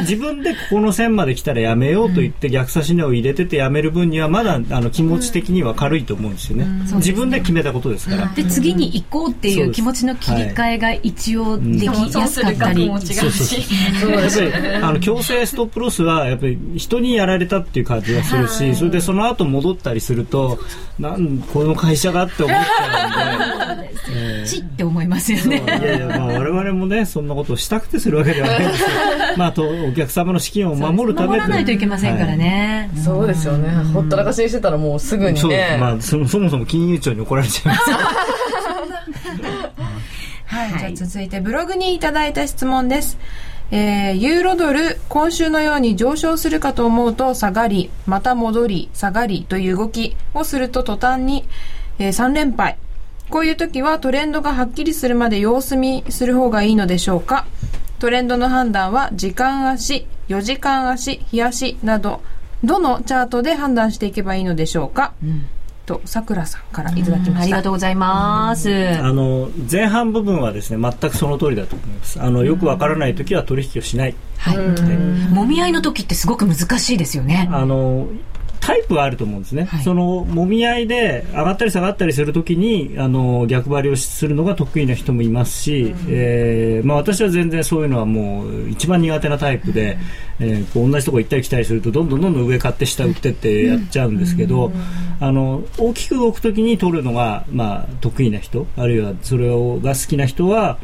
[0.00, 6.66] 自分でここの線まで来たらやめようと言って逆差し値を入れててやめる分にはまだあの気持ち的には軽いと思うんですよね。
[6.96, 8.26] 自分でで決めたことですから。
[8.34, 12.86] で、次に行こうっていう気持ちの切り替えが一応できやすかったり。
[12.86, 14.48] そうそうそう。
[14.48, 20.58] やっぱり、あの、強制ストップロスは、やっぱり人にやられたっていう感じがするし、それでその後戻ったりすると、
[20.98, 23.96] なん、この会社がって思っちゃうんで。
[24.46, 25.62] ちって思いますよね。
[25.66, 32.90] いやいや、まあ我々もね、そんなことをしたくてするわけではないですけど、 まあと、お客様の資金を守るため守らないといけませんからね。
[33.04, 33.70] そうですよね。
[33.92, 35.76] ほったらかしにしてたらもうすぐにね。
[35.78, 37.90] まあそもそも金融庁に怒られちゃいます。
[40.46, 43.18] はい、はい、じゃあ続いてブログにいただいた質問です。
[43.72, 51.48] えー、ユーロドル、今週のように上昇するかと思うと下がり、また戻り、下がりという動きをすると途端に、
[51.98, 52.78] えー、3連敗。
[53.28, 57.44] こういう時はトレンドがはっきりするまで様子見する方がいいのでしょうか？
[57.98, 62.22] トレンドの判断は時間足、4時間足、日足など、
[62.62, 65.46] どのチャートで判断していけばいいのでしょうか、うん
[65.86, 68.70] とさくらさんからいただきました、ありがとうございます。
[68.98, 72.20] あの前半部分はですね全くその通りだと思います。
[72.20, 74.58] あのよくわからない時は取引をしない、はい、
[75.32, 77.48] もみ合いの時ってすごく難しいですよね。
[77.52, 78.08] あの
[78.66, 89.96] タイプはあると思うんですね、はい、そのもみ合いで上がったり下がったりするときにあの逆張りをするのが得意な人もいますし、うん、えー、まあ、私は全然そういうのはもう一番苦手なタイプで、
[90.40, 94.74] うん、えー、こう同じとこ行ったり来たりするとどんどんどんどん上買って下売ってってやっちゃうんですけど、うん、
[95.20, 100.78] あの大きく動くときに取るのが、まあ、得意な人あるいはそれをが好きな人は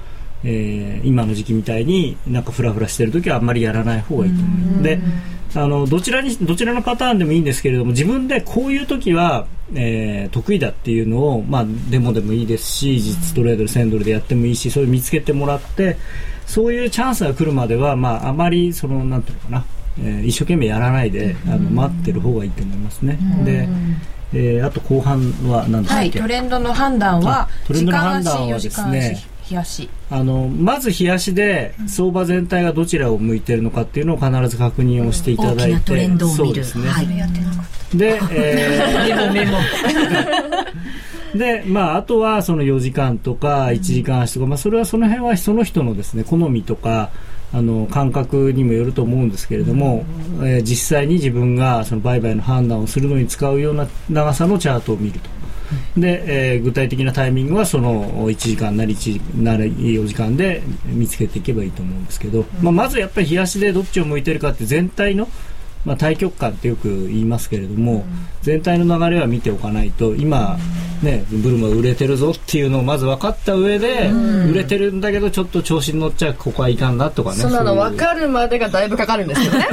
[0.45, 4.83] えー、今の時期みたいになんかフラフラしてる時はあんまりやらない方がいいと思う。
[4.83, 4.99] で
[5.55, 15.99] あのどちらにどちらのパターンでもいいんですけれども自分でこういう時は、えー、得意だっていうのを、まあ、デモでもいいですし実トレードで1000ドルでやってもいいしそれを見つけてもらって
[16.47, 19.65] そういうチャンスが来るまでは、まあ、あまりそのなんていうのかな、
[19.99, 23.19] えー、一生懸命やらないであの待ってる方がいいと思いますね。
[23.45, 23.69] で
[24.35, 29.89] えー、あと後半は何ですか、はい、トレンドの判断はトレンドの判断はですね冷やし。
[30.11, 37.07] あのまず冷やしで相場全体がどちらを向いているのかっていうのを必ず確認をしていただいて、うん、そうですね、はい、
[37.97, 39.59] で、えー、 メモメモ。
[41.39, 47.09] で、まあ、あとはその4時間とか1時間足とか、まあ、それはその辺はその人のですね好みとか
[47.55, 50.05] あの感覚にもよると思うんですけれども、
[50.41, 55.42] えー、実際に自分がその売買の判断をするのに使うような長さのチャートを見ると。
[55.97, 65.29] で、えー、具体的なタイミングはその1時間なり1時なり4時間で見つけていけばいいと思うんですけど、まあ、まずやっぱり冷やしでどっちを向いてるかって全体の
[65.85, 68.05] まあ、対極感ってよく言いますけれども、うん、
[68.43, 70.57] 全体の流れは見ておかないと今、
[71.03, 79.67] ね、ブルマ売れてるぞっていうのをまず分かった上で、うん、売れてるんだけどちょっと調子に乗っちゃうここはいかんなとかねそんなの分かるまでがだいぶかかるんですよね。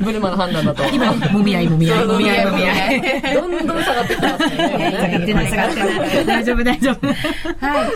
[0.00, 0.84] ブルマの判断だと。
[0.88, 1.68] 今もみ合い。
[1.68, 2.46] もみ合いもみ合い。
[2.46, 4.96] もみ合いどんどん下がってきますね。
[4.98, 7.06] 下がってない下がってない大丈夫大丈夫。
[7.06, 7.16] はい。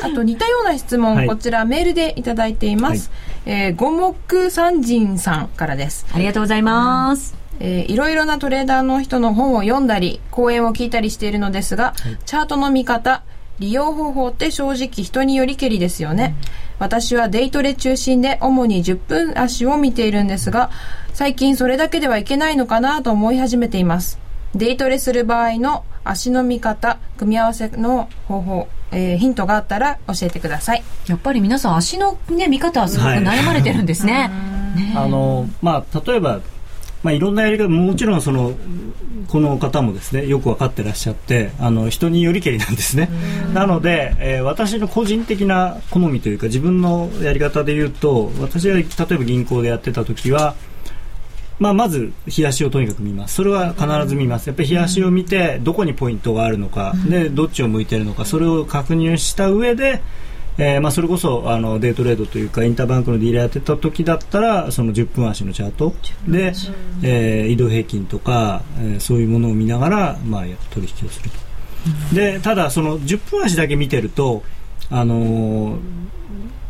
[0.03, 3.11] あと似たような質問、はい、こちらメールでいただいています、
[3.47, 6.07] はい、えー、五目三人さんからです。
[6.13, 7.35] ありがとうございますます。
[7.59, 13.23] えー、いろいろなトレーダーの人の本を読んだり、講演を聞いたりしているのですが、はい、チャートの見方、
[13.59, 16.37] 利用方法って正直人によりけりですよね。
[16.39, 16.51] うん、
[16.81, 20.71] 私はデイトレ中心で主に10分足を見ているんですが、
[21.15, 24.19] 最近それだけではいけないのかなと思い始めています。
[24.55, 30.83] デイトレする場合の足の見方、組み合わせの方法、えー、ヒントがあったら教えてください。
[31.09, 34.13] やっぱり皆さん足のね、見方はすごく悩まれてるんですね。
[34.13, 34.29] は
[34.77, 36.41] いねあの、まあ、例えば、
[37.07, 38.53] まあ、いろんなやり方もちろんその
[39.29, 43.09] この方もですねよく分かってらっしゃってあの人によりけりなんですね。
[43.55, 48.85] なので、えー、私の個人的な好みというか自分のやり方で言うと私が例え
[49.19, 50.57] ば銀行でやってた時は
[51.61, 53.37] まあ、まず冷やしをとにかく見ます。
[53.37, 54.49] それは必ず見ます。
[54.49, 60.03] やっぱり冷やしを見てどこにポイントがあるのかでどっちを向いているのかそれを確認した上で
[60.59, 65.95] えーまあ、それこそあのデイトレードというかインターバンクのディーラーやってた時だったらその10分足のチャート。
[66.27, 66.53] で、
[67.03, 71.47] えー、移動平均とか、えー、そういうものを見ながら、まあ、取引をすると。
[72.15, 74.43] でただその10分足だけ見てると
[74.91, 76.07] あのー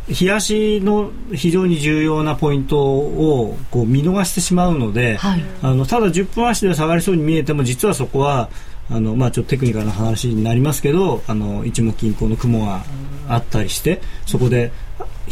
[0.09, 8.49] 冷やしの非常に重要なポイントをこう見逃してしまうので、はい、あのただ10分足で下がりそうに見えても実はそこは
[8.89, 12.85] あの、まあ、ちょっとテクニカルな話になりますけどあの一目均衡の雲が
[13.29, 14.73] あったりしてそこで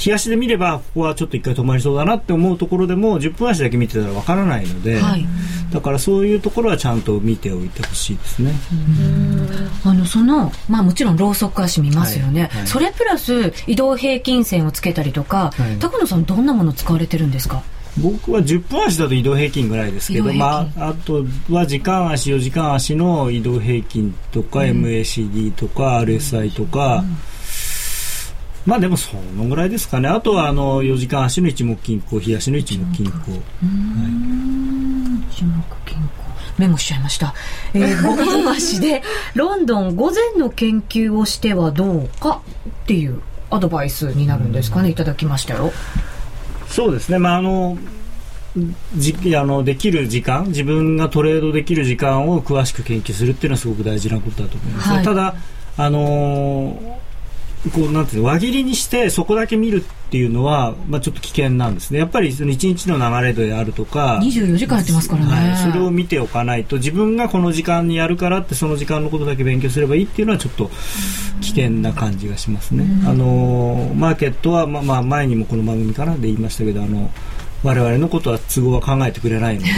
[0.04, 5.24] 冷やしで見ればここはちょっと一回止まりそうだなって思うところでも10分足だけ見てたらわからないので、はい、
[5.72, 8.52] だからそういうところはちゃんと見ておいてほしいですね。
[9.84, 12.50] あのそのまあもちろんローソク足見ますよね、はい。
[12.58, 17.62] はい、それプラス移動平均線をつけたりとか、高野さんどんなもの使われてるんですか？
[18.02, 27.16] 僕は10分足だと移動平均ぐらいですけど、まあ、あとは時間足4時間足の移動平均とか、うん、MACD とか RSI とか、うん
[28.66, 30.08] まあでもそのぐらいですかね。
[30.08, 33.12] あとはあの4時間足の一目金庫、日足の一目金庫。
[33.12, 33.40] はい、
[35.30, 36.24] 一目金庫。
[36.58, 37.34] メモしちゃいました。
[37.74, 39.02] えー、5分足で
[39.34, 44.90] ロンドン午前の研究をしてはどうかっていうアドバイスになるんですかね。
[44.90, 45.72] いただきましたよ。
[46.68, 47.18] そうですね。
[47.18, 47.76] まああの
[48.96, 55.34] じあのできる時間自分がトレードできる時間を詳しく研究するっていうのはすごく大事なことだと思います、はい、ただ
[55.76, 57.03] あのー
[57.72, 61.98] こうなんていうの輪切りにしてそこだけ見るっていうのは、まあ、ちょっと危険なんですね。
[61.98, 70.70] やっぱりその1日の流れであるとか24時間やってますからね、はい、それを見ておかないと自分がこの時間にやるからってその時間のことだけ勉強すればいいっていうのはちょっと
[71.40, 77.10] 危険な感じがしますね、あのマーケットは、まあ、まあ前にもこの番組からで言いましたけどあの
[77.64, 79.68] 我々のことは都合は考えてくれないので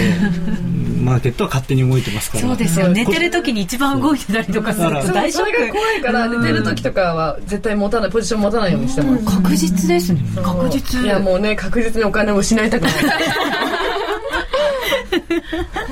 [1.03, 2.49] マーケットは勝手に動いてますから。
[2.49, 5.47] そうですよ寝てる時に一番動いてたりとかすると大丈夫。
[5.47, 10.21] それが怖いから寝てる時とかは絶対持たないポジション持たないようにしてます確実ですね。
[10.43, 11.05] 確実。
[11.05, 12.93] いやもうね確実にお金を失いたくない。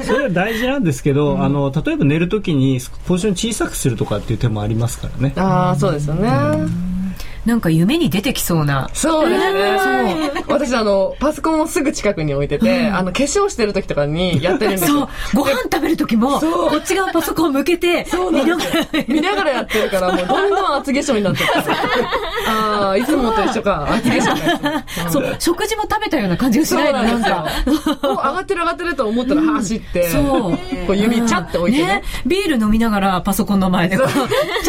[0.05, 5.33] それは大事なんですけど、うん、あの例えば寝るときにポジション小さくするとかっていう手もありますからね。
[5.37, 6.33] ああそうですよね、う
[6.67, 6.94] ん
[7.47, 8.89] なんか夢に出てきそうな。
[8.95, 9.79] そうですね。
[10.35, 10.45] そう。
[10.49, 15.09] 私あの、パソコンをすぐ近くに置いてて、うん、あの、化粧してる時とかにやってるんですよ。
[15.33, 15.45] そう。
[15.45, 19.05] ご飯食べる時も、こっち側パソコン向けて、見ながら。
[19.09, 21.51] 見ながらやってるから、もうどんどん厚化粧になってる。
[22.49, 23.93] ああ、いつもと一緒か。
[23.93, 27.47] 厚化粧そう、食事も食べたような感じがしないのなんか。
[28.01, 30.23] 上がってる上がってると思ったら走って、そう。
[30.87, 32.03] こう指チャって置いてね。
[32.25, 34.03] ビール飲みながらパソコンの前で、チ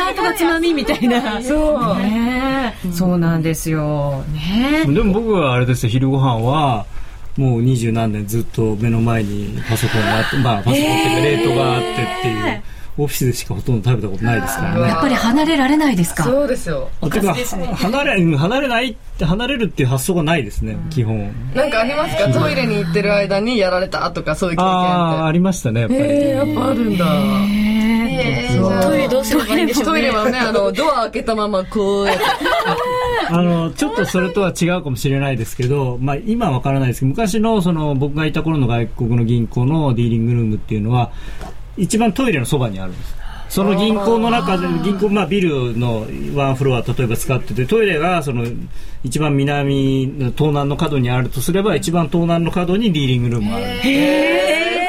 [0.01, 1.41] ャートがつまみみたいな。
[1.41, 1.99] そう。
[1.99, 4.23] ねそうなんですよ。
[4.33, 4.85] ね。
[4.85, 6.85] でも僕はあれですよ、昼ご飯は、
[7.37, 12.63] もう二十何年ずっと目の前にパソコンがあって、まあパソコンっていうかレートがあってっていう。
[12.97, 14.81] オフィスでしかほとんど食べたことないですからね。
[14.87, 16.23] やっぱり離れられないですか？
[16.23, 16.89] そうですよ。
[17.01, 17.35] てか、
[17.75, 21.33] 離れ、離れないって、離れるっていう発想がないですね、基本。
[21.53, 22.31] なんかありますか？
[22.31, 24.75] トイレに行ってる間にやられたとか、そういう経験って。
[24.77, 26.29] ああ、ありましたね、やっぱり。
[26.29, 27.05] やっぱあるんだ。
[28.81, 32.23] トイレどうすればいいんでしょうトイレはね、あの、ドア開けたままこうやって。
[33.27, 41.11] あの、ちょっとそれとは違うかもしれないですけど、まあ今わからないですけど、昔のその僕がいた頃の外国の銀行のディーリングルームっていうのは、
[41.77, 43.15] 一番トイレのそばにあるんです。
[43.49, 48.43] その銀行の中で銀行、まあ、ビルのワンフロア例えば使っててトイレがその
[49.03, 53.65] 一番南東南の角にあるとすれば一番東南の角にディーリングルームがある。
[53.65, 54.87] へえ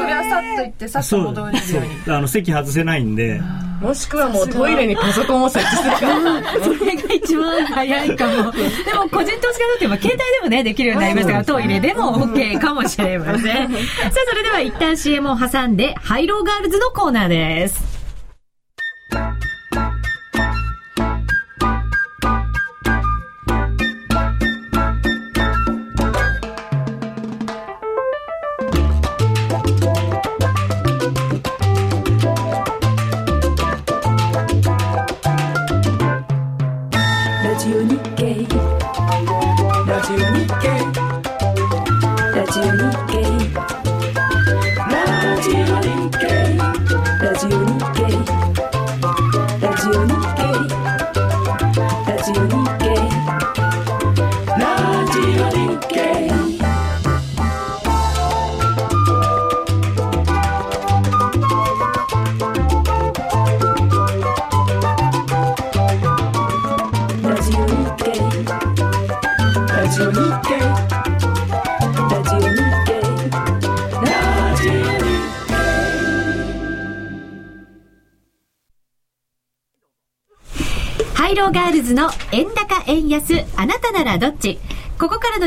[0.00, 2.14] それはさっと行ってさっと戻れるように。
[2.16, 3.40] あの席外せないんで
[3.80, 5.98] もしくはもうトイレにパソコンを設置するか。
[6.62, 8.32] それが一番早いかも。
[8.34, 13.72] でも個人投資家だって携帯でもねできるようになりましたがトイレでも OK かもしれません。
[13.72, 17.97] さあそれでは一旦 CM を挟んでハイローガールズのコーナーです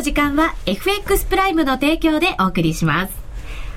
[0.01, 3.13] の時間は FX プライムの提供でお送りします。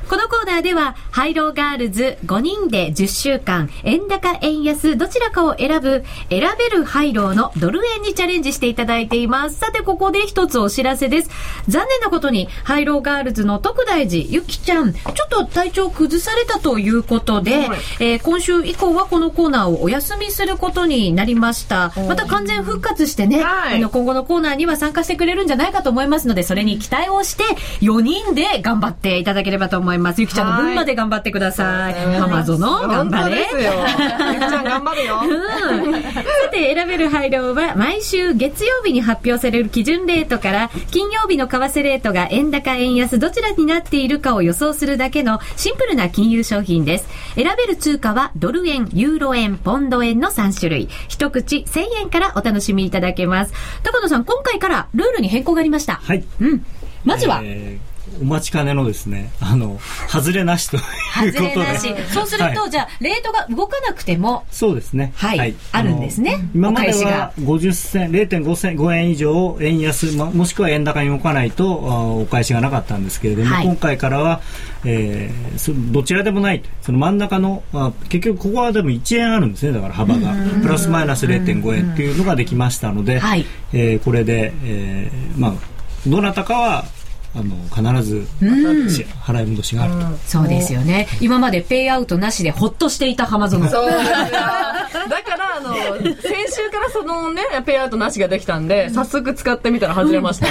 [0.08, 9.56] このコーナーでは、ハイローガールズ5人で10週間、円高円安どちらかを選ぶ、選べるハイローのドル円にチャレンジしていただいています。
[9.60, 11.30] さて、ここで一つお知らせです。
[11.68, 21.92] 残念なことに、ハイローガールズの徳大寺ゆきちゃん、ちょっと体調崩されたということで、はい、えー、今週以降はこのコーナーをお休みすることになりました。
[22.08, 27.44] また完全復活してね、はい、あの今後のコーナーには参加してくれるんじゃないかと思いますので、それに期待をして、
[27.82, 29.94] 4人で頑張っていただければと思います。
[29.94, 30.20] います。
[30.20, 32.18] ゆきちゃんの分まで頑張ってください。
[32.18, 33.38] ママゾの頑張れ。
[33.38, 35.20] ゆきちゃん頑張るよ。
[35.22, 36.02] うん。
[36.02, 36.10] さ
[36.50, 47.08] て、選べる配慮は毎週月曜日に発表される基準レートから金曜日の為替レートが円高円安どちらになっているかを予想するだけのシンプルな金融商品です。
[47.34, 50.88] 選べる通貨はドル円、ユーロ円、ポンド円の3種類。
[51.08, 53.52] 一口1000円からお楽しみいただけます。
[53.82, 55.94] 高野さん、今回からルールに変更がありました。
[55.94, 56.24] はい。
[56.40, 56.64] うん。
[57.04, 60.82] まずは、えーお待ちかねのですね、あの、外れなしという
[61.34, 62.08] ことで。
[62.08, 64.44] そうすると、はい、じゃあ、レートが動かなくても。
[64.50, 65.12] そうですね。
[65.16, 65.38] はい。
[65.38, 66.38] はい、あるんですね。
[66.54, 74.40] 今までは50銭、0.5銭、5円以上円安、ももしくは円高に動かないとお返しがなかったんですけれども、はい、今回からは、
[74.84, 80.34] えー、どちらでもないその真ん中の、あ、結局ここはでも1円あるんですね、だから幅が。
[80.62, 85.52] プラスマイナス0.5円っていうのができましたので、はい、えー、これで、えー、まあ、
[86.06, 86.84] どなたかは
[87.36, 88.26] あの必ず
[89.24, 91.08] 払い戻しがあると、うん、そうですよね。
[91.20, 93.68] 今までペイアウトなしでほっとしていた浜園。
[93.68, 93.90] そう。
[93.90, 100.46] だからあの先週からそのねペイアウトなしができたんで早速使ってみたら外れました、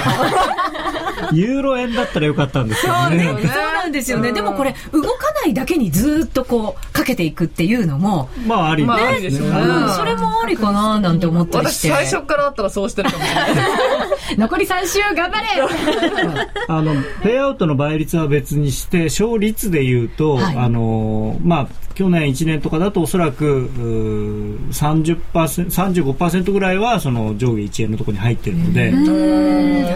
[1.30, 3.24] うん、ユーロ円だったらよかったんですけどね。
[3.24, 11.88] そうなんですよね、でもこれ動かないだけにずっとこうかけていくっていうのもまああり、まあ、ありですよね、うん、それもありかななんて思ったりして。
[11.88, 13.50] 最初からあったらそうしてるかもしれない。
[14.38, 15.62] 残り3週頑張れ
[16.78, 23.68] あのペイアウトの倍率は別にして勝率でいうと、はい、あのまあ去年1年とかだとおそらく
[24.70, 28.92] 30%, 35%ぐらいはその上下1円のところに入ってるので。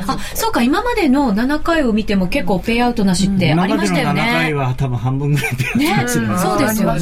[0.07, 7.01] あそうか今までの7回を見ても結構ペイアウトなしってありましたよね、7回は多分半分ぐらいペイアウトなし、ね、そうですよね。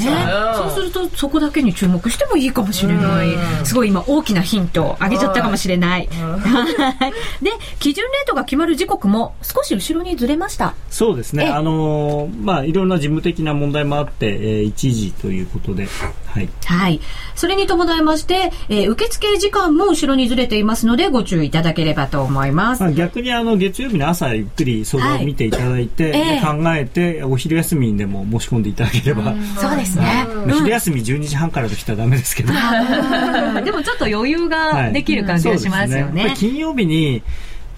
[0.57, 3.29] そうするとそこだけに注目してもいいかもしれない。
[3.65, 6.09] すごい今大きなヒントをあげちゃったかもしれない。
[7.43, 10.75] で基準レートが決まる時刻も少し後ろにずれました。
[10.91, 11.47] そうですね。
[11.47, 15.87] あのまあいろんな事務的な問題もあって、えー、1時ということで、
[16.27, 16.49] はい。
[16.65, 17.01] はい。
[17.35, 22.83] それに伴いまして、えー、受付時間も後ろにずれていますので、ご注意いただければと思います。
[22.83, 29.35] まあ、逆にあの、月曜日の朝ゆっくりそれを見ていただいて、はいえー、考えて、お昼休みにでも申し込んでいただければ。
[29.59, 30.27] そうですね。
[30.47, 32.53] 昼休み12時半からと来たらダメですけど。
[33.65, 36.23] でもちょっと余裕ができる感じがしますよね。
[36.23, 37.23] はい、ね金曜日に、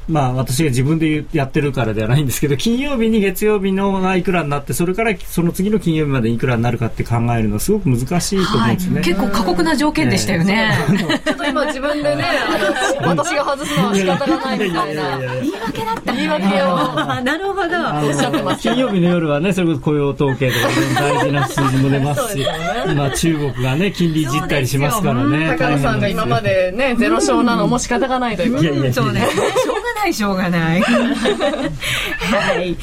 [0.09, 8.95] まあ私が自分でやってるからではないんですけど、金曜日に月曜日のがいくらになって、それからその次の金曜日までいくらになるかって考えるのはすごく難しいと思うんですね。
[8.95, 10.73] はい、結構過酷な条件でしたよね。
[11.25, 12.25] ちょっと今自分でね、
[13.01, 15.19] 私が外すのは仕方がないみたいな。
[15.19, 16.69] 言い訳だった言い訳を。
[17.23, 17.61] なるほど。
[18.09, 18.63] おっしゃってます。
[18.63, 20.69] 金曜日の夜はね、それこそ雇用統計とか、
[21.01, 22.47] 大事な数字も出ますし、
[22.91, 25.57] 今中国がね、金利いじったりしますからね。
[25.59, 28.69] 高野さんが今までね、ゼロ勝なのも仕方がないということで。
[28.71, 29.21] いやいや、そうね。
[29.21, 30.83] しょうがない、ないしょうがない。
[30.83, 32.77] はい。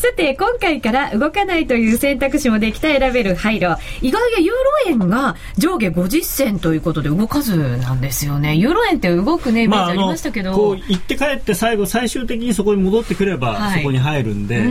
[0.00, 3.76] さて、今回から動かないという選択肢もできた選べる配慮。
[4.00, 8.56] 意外やユーロ円が上下50銭ということで動かずなんですよね。
[8.56, 10.52] ユーロ円って動くね、イメージありましたけど。
[10.52, 14.66] まあ、こう行って帰って最後、最終的にそこに戻ってくれば、はい、そこに入るんで、で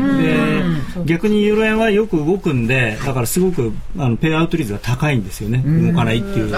[1.06, 5.64] 逆にユーロ円はよく動くんで、だからすごくあのペイアウト率が高いんですよね。
[5.64, 6.58] 動かないっていうな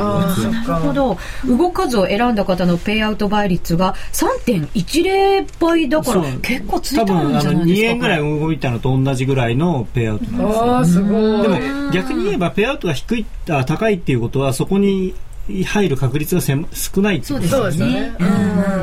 [0.65, 1.17] るほど。
[1.45, 11.41] 動かずを選んだ方のペイアウト倍率が3.10倍だから結構ついたんじゃないですか、ね、2円ぐらい動いたのと同じぐらいのペイアウトなんですよ、あすごい。
[11.41, 15.13] でも逆に言えばペイアウトが低いあ高いっていうことはそこに
[15.49, 18.15] 入る確率が少ないってことですよね。
[18.19, 18.81] うん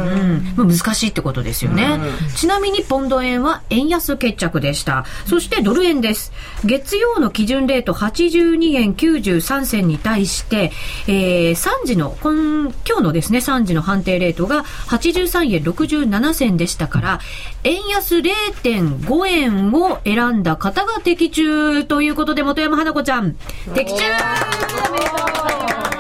[0.59, 1.99] うん、難しいってことですよね。
[2.37, 5.05] ちなみにポンド円は円安決着でした。
[5.27, 6.33] そしてドル円です。
[6.65, 10.73] 月曜の基準レート82円93銭に対して、
[11.07, 17.21] えー、3時の今今日のですね3時の判定レートが83円67銭でしたから、
[17.65, 23.37] 円安0.5円を選んだ方が的中ということで本山花子ちゃん
[23.75, 24.05] 的中。
[24.89, 25.98] おめでとうございます。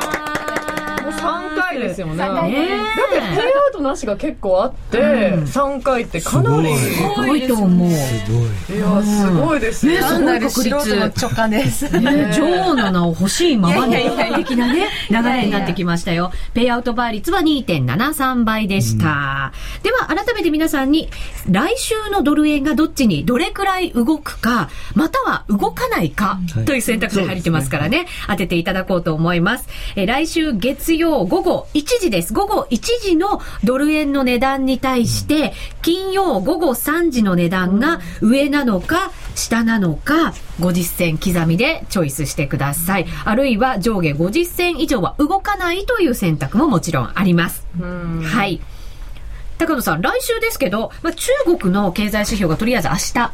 [1.88, 2.14] でですよね。
[2.14, 6.76] ねだってペイアウトなしが結構あって、3回ってかなり。
[6.76, 7.90] すすごいと思う。
[7.90, 10.00] すごいいや、すごいですよ。
[10.00, 11.88] 単なる素人の直感です。
[11.98, 16.32] ね、女王の名を欲しいままのいやいやいやいや的なね、流れになってきましたよ。
[16.54, 19.52] ペイアウトバー率は2.73倍でした。
[19.82, 21.08] では、改めて皆さんに、
[21.50, 29.68] 来週のドル円がどっちにどれくらい動くか、または動かないかはいという選択肢が入ってますからね、当てていただこうと思います。
[29.96, 32.32] えー来週月曜午後1時です。
[32.32, 35.52] 午後1時のドル円の値段に対して、
[35.82, 43.06] 金曜午後3時の値段が上なのか、下なのか、50銭刻みでチョイスしてください。
[43.24, 47.64] あるいは上下50銭以上は動かないという選択ももちろんあります。
[47.80, 48.60] はい。
[49.58, 53.32] 高野さん、来週ですけど、まあ、中国の経済指標がとりあえず明日、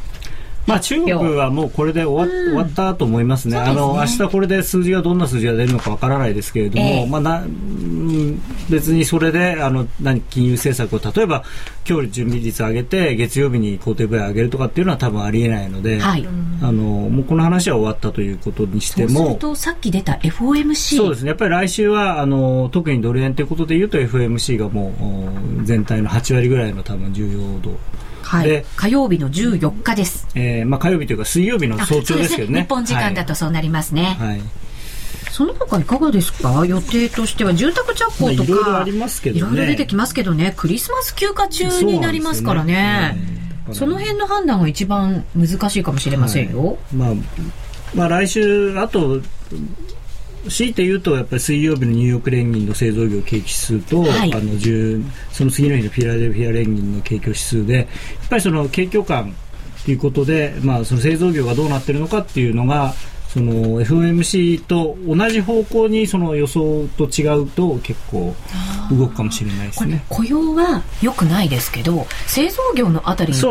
[0.67, 3.59] まあ中国はもうこれで終わ,、終わったと思いますね。
[3.59, 8.41] あの明日これで数字がどんな数字が出るのかわからないですけれども、ええまあなうん
[8.71, 11.45] 別にそれであの何金融政策を例えば
[11.89, 16.27] 今日準備率上げて月曜日に工程部合上げるとかっていうのは多分ありえないので、はい。
[16.63, 19.39] あのもうこの話は終わったということにしてもそうする。
[19.39, 20.97] と、さっき出た FOMC。
[20.97, 21.29] そうですね。
[21.29, 24.95] やっぱり来週は、あの、特にドル円ということで言うと FMC がも
[25.61, 27.79] う、お全体の8割ぐらいの多分重要度。
[28.25, 28.67] はいで。
[28.77, 30.27] 火曜日の14日です。
[30.35, 32.63] えーまあ火曜日というか水曜日の早朝ですけどね。
[32.63, 34.17] 日本時間だとそうなりますね。
[34.19, 34.29] はい。
[34.31, 34.41] はい。
[35.31, 36.65] その他いかがですか？
[36.67, 43.17] 予定としては住宅着工とか、まあいろいろありますけどねいろいろ出てきますけどねクリスマス休暇中になりますからね
[43.69, 47.15] そその辺の判断が一番難しいかもしれませんよ、まあ、
[47.97, 49.21] まあ来週、あと、
[50.49, 54.33] 強いて言うと、やっぱり水曜日のニューヨーク連銀の製造業景気指数と、はい。
[54.33, 57.87] あの10その次の日のフィラデルフィア連銀の景況指数で、やっ
[58.29, 59.35] ぱりその景況感
[59.85, 62.95] ということで、まあ、その製造業がどうなってるのかっていうのが、
[63.35, 68.35] その FOMC と同じ方向にその予想と違うと結構
[68.91, 70.05] 動くかもしれないですね。
[70.09, 73.43] 雇用は良くないですけど製造業のあたりって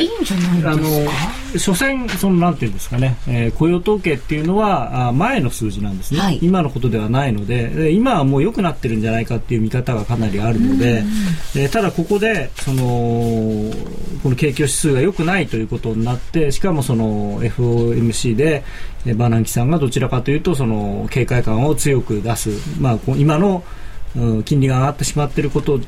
[0.00, 1.10] いいんじゃないあですか？
[1.56, 6.38] の所詮、そのなんていうんですかね、えー雇用統計っていうのはあ前の数字なんですね、はい。
[6.42, 7.66] 今のことではないので。
[7.68, 11.02] で今はもう良くなってるんじゃないかっていう見方がかなりあるので、
[11.56, 12.82] えーただここでその
[14.22, 18.62] この景況指数が良くないということになってしかもその FOMC でえー
[19.14, 22.50] バーナンキさんがどちらかというとその警戒感を強く出す、
[22.80, 23.62] まあ、こう今の
[24.44, 25.80] 金利が上がってしまっていること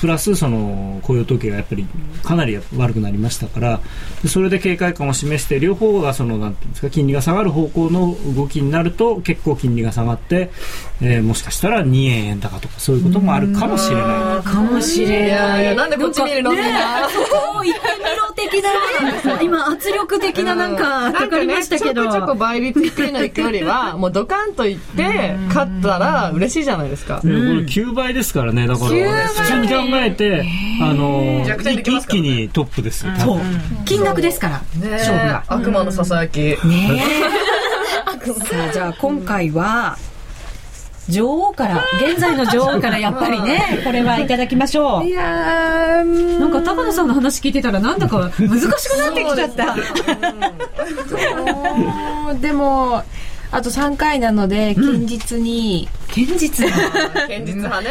[0.00, 1.86] プラスその雇用統計がやっぱり
[2.24, 3.80] かなり悪くなりましたから
[4.22, 10.50] でそれで警戒感を示して両方がそのなんていうんですか金利が下がる方向の動きになると結構金利が下がって、
[11.00, 14.48] えーもしかしたら2円円高とかそういうこともあるかもしれない。
[14.48, 16.50] かもしれないなんでこっち見るの？
[16.52, 17.08] みんな。
[17.08, 27.16] そこを言ってみろ的なね今圧力的ななんかかかりましたけど、ちょこちょこ倍率低いの行くよりは、もうドカンといって、勝ったら嬉しいじゃないですか。
[27.16, 30.44] でこれ9倍ですからね、だから普通に考えて、
[30.80, 33.12] あの一気にトップですよ。
[33.18, 33.40] そう
[33.84, 36.40] 金額ですから、勝負が悪魔のささやき。
[36.40, 37.48] ねえ。
[38.28, 39.96] さあ、じゃあ今回は、
[41.08, 45.10] 女王から、現在の女王からやっぱりね、これはいただきましょうい。
[45.10, 49.74] やー、なんか高野さんの話聞いてたらなんだか難しくなってきちゃった。
[52.30, 53.02] うんでも、
[53.50, 56.76] あと3回なので、近日に、現実な
[57.26, 57.88] 現実派ね。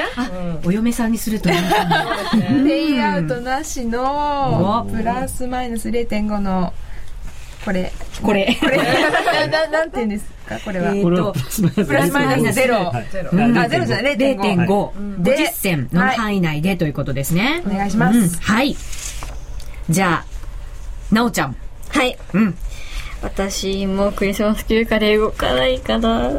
[0.64, 2.06] お嫁さんにするといいかな
[2.66, 6.74] ペイアウトなしのう、んプラスマイナス0.5の、
[7.66, 7.92] これ。
[8.22, 8.56] これ。
[8.60, 8.78] これ、
[9.48, 10.92] な、ななんて言うんですかこれは。
[10.92, 13.24] えーこれはプラスマイナスゼロあ、ゼ
[13.80, 14.38] ロじゃない、0.5。
[14.68, 15.24] 0.5。
[15.24, 17.64] で50銭の範囲内でということですね。
[17.66, 18.40] お願いしまうんす。
[18.42, 18.76] はい。
[19.90, 21.56] じゃあ、なおちゃん。
[21.90, 22.16] はい。
[22.34, 22.56] うん。
[23.28, 26.32] 私もクリスマス休暇で動かないかな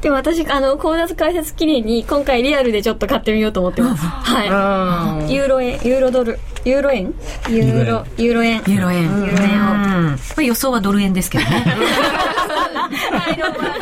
[0.00, 4.04] でも私、あの、口座開設記念に今回リアルでちょっと買ってみようと思ってます。
[4.04, 5.32] はい。
[5.32, 7.14] ユーロ円、ユーロドル、ユーロ円？
[7.48, 8.62] ユーロ、ユーロ円。
[8.66, 9.02] ユーロ円。
[9.02, 9.72] ユーロ円を。
[9.72, 11.50] うんまあ予想はドル円ですけどね。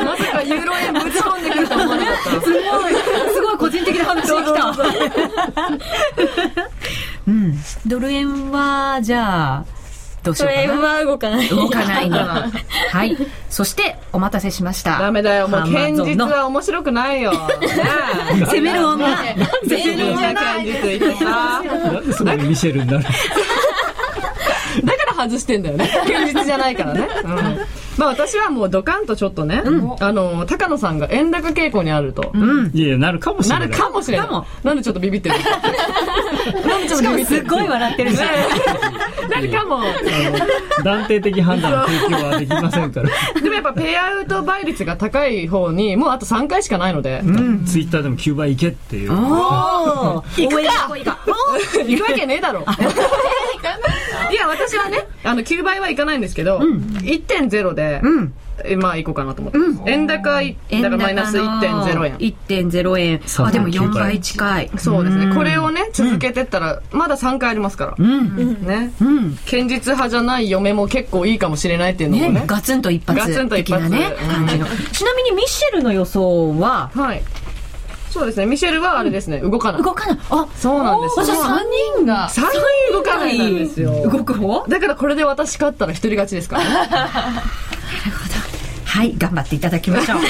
[0.05, 2.23] まさかユーロ円ぶち込んでくると思わなかった。
[2.23, 2.95] すごい、
[3.35, 4.75] すごい個人的な話が来た。
[7.27, 7.59] うん。
[7.87, 9.65] ドル円は、じゃあ、
[10.23, 10.89] どうしそれようかな。
[10.89, 11.49] は動かない。
[11.49, 12.19] 動かないの。
[12.91, 13.17] はい。
[13.49, 14.99] そそして、お待たせしました。
[14.99, 17.31] ダメだよ、もう堅実は面白くないよ。
[18.51, 19.07] 攻める女。
[19.07, 20.33] 攻めるみんな女。
[20.33, 23.05] なんでそこにミシェルになる
[25.29, 25.91] 外してんだよね。
[26.05, 27.31] 現実じゃないからね、 うん、
[27.97, 33.69] まあ私はもうドカンとちょっとね、うん、あの高野さんが円高傾向にあると、うん、いやいやなるかもしれない。
[33.69, 34.67] なるかもしれない。
[34.67, 35.37] なんでちょっとビビってる
[36.69, 39.31] なんでちょっとビビってるすごい笑ってるじゃん。
[39.31, 39.81] なるかも。
[40.85, 43.09] 断定的判断の提供はできませんから。
[43.41, 49.13] でもやっぱペイアウト倍率が高い方にもうあと3回しかないので、うん、ツイッターでも9倍いけっていう。
[49.13, 50.89] おお行くか。
[51.87, 52.65] 行くわけねえだろ
[54.33, 58.35] いや私はねあの9倍はいかないんですけど、うん、1.0で、うん
[58.77, 62.17] まあ、いこうかなと思って、うん、円高だからマイナス1.0円。
[62.17, 63.21] 1.0円。
[63.39, 64.71] あ、でも4倍近い。
[64.77, 65.35] そうですね。
[65.35, 67.95] これをね、続けてったら、まだ3回ありますから。
[67.99, 68.67] うん。
[68.67, 68.93] ね。
[69.01, 69.37] うん。
[69.51, 72.45] 堅実派じゃない嫁も結構いいかもしれないっていうのもね。
[72.47, 74.67] ガツンと一発ガツンと一発ね、感じの。
[74.93, 77.23] ちなみにミッシェルの予想は、はい。
[78.13, 78.45] そうですね。
[78.47, 79.39] ミシェルはあれですね。
[79.41, 79.83] 動かない。
[79.83, 80.19] 動かない。
[80.29, 81.61] あ、そうなんですじゃあ3
[81.97, 82.29] 人が。
[82.29, 82.53] 3人
[82.93, 83.91] 動かないんですよ。
[84.11, 84.67] 動く方？
[84.69, 86.97] だからこれで私勝ったら一人勝ちですから、なるほど。
[88.85, 90.27] はい頑張っていただきましょう な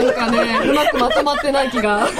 [0.00, 2.12] んかねうまくまとまってない気がと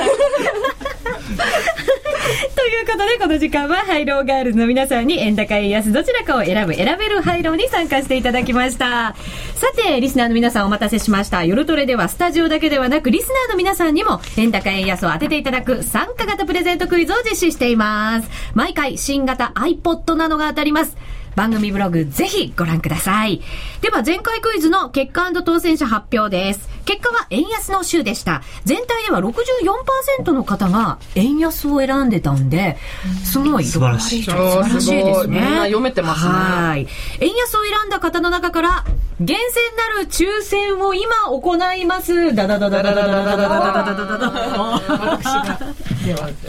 [2.57, 9.15] ということで、この時間はハイローガールズの皆さんに円高円安どちらかを選ぶ選べるハイローに参加していただきました。
[9.55, 11.45] さて、リスナーの皆さんお待たせしました。
[11.45, 18.31] 夜トレではスタジオだけではなく、リスナーの皆さんにも円高円安を当てていただく参加型プレゼントクイズを実施しています。
[18.55, 20.97] 毎回新型 iPod などが当たります。
[21.37, 23.43] 番組ブログぜひご覧ください。
[23.83, 26.74] では前回クイズの結果当選者発表です。
[26.85, 28.43] 結果は円安の週でした。
[28.65, 32.77] 全体では64%の方が円安を選んでたんで、
[33.25, 33.65] すごい。
[33.65, 34.23] 素晴らしい。
[34.23, 35.41] 素晴らしいですね。
[35.41, 36.31] みんな読めてますね。
[36.31, 36.87] はい。
[37.21, 38.85] 円安を選んだ方の中から、
[39.21, 42.35] 厳選なる抽選を今行います。
[42.35, 45.75] ダダダダダダダダダダダダダダダ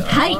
[0.05, 0.37] はい。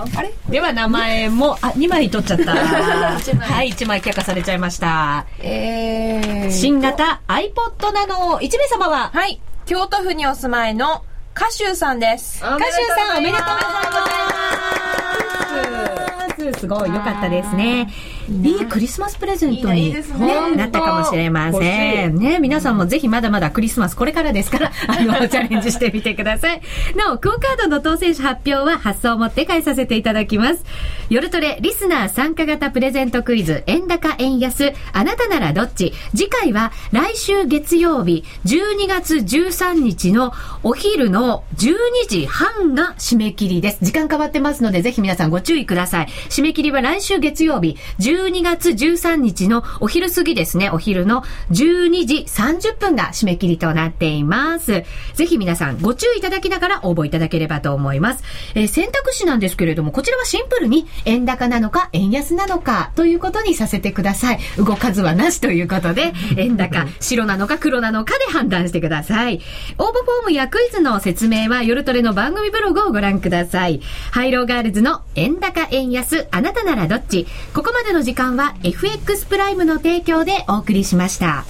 [0.52, 2.52] では名前も、あ、2枚取っちゃった。
[2.54, 5.26] はい、1枚却下されちゃいました。
[5.40, 9.40] えー、新型 iPod なの1名様ははい。
[9.66, 11.04] 京都府にお住まいの
[11.36, 12.38] 歌手さんです。
[12.46, 13.62] 歌手さんおめでとうござい
[16.52, 16.60] ます。
[16.60, 17.88] すごい、よかったですね。
[18.30, 20.04] いいクリスマスプレゼントに、ね、
[20.56, 22.16] なったかもしれません。
[22.18, 26.62] ね、皆さんもぜひまだまだクリスマスこれからですから、 あの、チャレンジしてみてください。
[26.96, 30.64] なお、クオカードの当選者発表は発送をもって返させていただきます。
[31.10, 35.94] 夜トレ、リスナー参加型プレゼントクイズ、円高円安、あなたならどっち？
[36.16, 41.76] 次回は来週月曜日、12月13日のお昼の12
[42.10, 43.78] 時半が締め切りです。
[43.82, 46.08] 時間変わってますので、ぜひ皆さんご注意ください。
[46.30, 54.84] 締め切りは来週月曜日、12月13日のお昼過ぎですね、お昼の12時30分が締め切りとなっています。
[55.14, 58.24] ぜひ皆さんご注意いただきながら応募いただければと思います。
[58.56, 64.40] えー、選択肢なんですけれども、こちらはシンプルに円高なのか円安なのかということにさせてください。
[64.58, 69.42] 動かずはなしということで、 円高、白なのか黒なのかで判断してください。
[69.78, 73.82] 応募フォームやクイズの説明は夜トレの番組ブログをご覧ください。
[74.12, 81.44] ハイローガールズの円高円安、あなたならどっちここまでの時間は FX プライムの提供でお送りしました。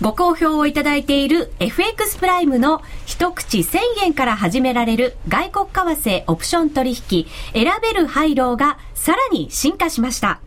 [0.00, 10.40] ご好評をいただいている FX プライムの一口1000円から始められる外国為替オプション取引選べるハイローがさらに進化しました。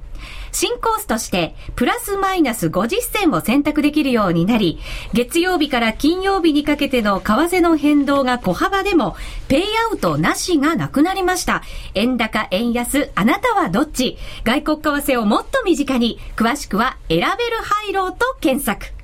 [0.52, 4.80] 新コースとして、プラスマイナス50銭を選択できるようになり、
[5.14, 9.16] 月曜日から金曜日にかけての為替の変動が小幅でも、
[9.48, 11.64] ペイアウトなしがなくなりました。
[11.96, 14.18] 円高、円安、あなたはどっち？
[14.44, 17.32] 外国為替をもっと身近に、詳しくは選べる
[17.62, 19.01] ハイローと検索。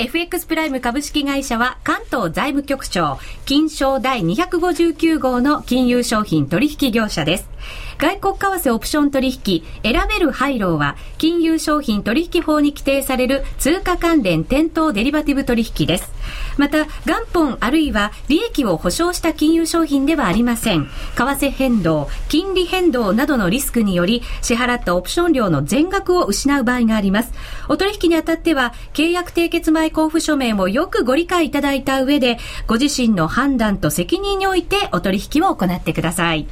[0.00, 7.50] FX プライム株式会社は関東財務局長、金賞第259号の金融商品取引業者です。
[7.98, 16.10] 外国為替オプション取引、選べる廃炉は、金融商品取引法に規定される通貨関連店頭デリバティブ取引です。
[16.56, 20.88] また、元本あるいは利益を保証した金融商品ではありません。
[21.16, 27.32] 為替変動、金利変動などのリスクにより、支払ったオプション料の全額を失う場合があります。
[27.68, 36.46] お取引にあたっては、契約締結前交付書面をよくご理解いただいた上で、ご自身の判断と責任においてお取引を行ってください。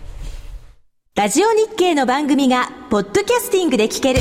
[1.15, 4.21] ラジオ日経の番組がポッドキャスティングで聞ける。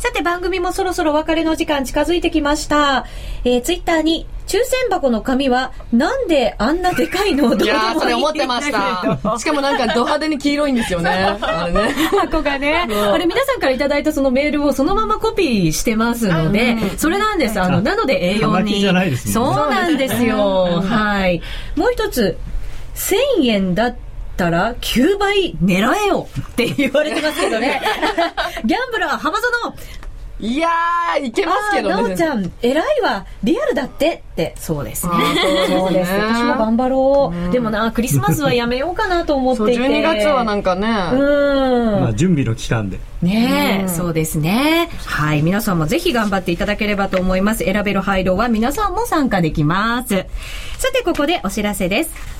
[0.00, 3.04] さて番組もそろそろお別れの時間近づいてきました。
[3.44, 9.38] えー、ツイッターに抽選箱の紙はなんであんなでかいのいやー、それ思ってました。
[9.38, 11.10] しかもなんかド派手に黄色いんですよね。
[11.10, 11.92] あれね。
[12.18, 17.60] 箱がね、あれ皆さんからいただいたそのメールをそのままコピーしてますので、それなんです。
[17.60, 18.42] あの、なので A4 に。
[18.44, 20.80] はがきじゃないですもんねそうなんですよ。
[20.80, 21.42] はい。
[21.76, 22.38] もう一つ、
[22.94, 23.96] 1000円だっ
[24.40, 27.82] たら9倍狙えよって言われてますけどね。
[28.64, 29.74] ギャンブラー、浜園
[30.42, 31.94] いやー、いけますけどね。
[31.94, 35.12] なおちゃん、偉いわ、リアルだってって、そうですね。
[35.68, 37.52] そそううです私も頑張ろう。
[37.52, 39.82] でもな、クリスマスはやめようかなと思っていて。
[39.84, 40.88] 12月はなんかね。
[41.12, 42.00] うん。
[42.00, 44.88] まあ、準備の期間でねえ、そうですね。
[45.04, 45.42] はい。
[45.42, 47.64] 皆さんもぜひ頑張っていただければと思います。
[47.64, 50.24] 選べる配慮は皆さんも参加できます。
[50.78, 52.39] さて、ここでお知らせです。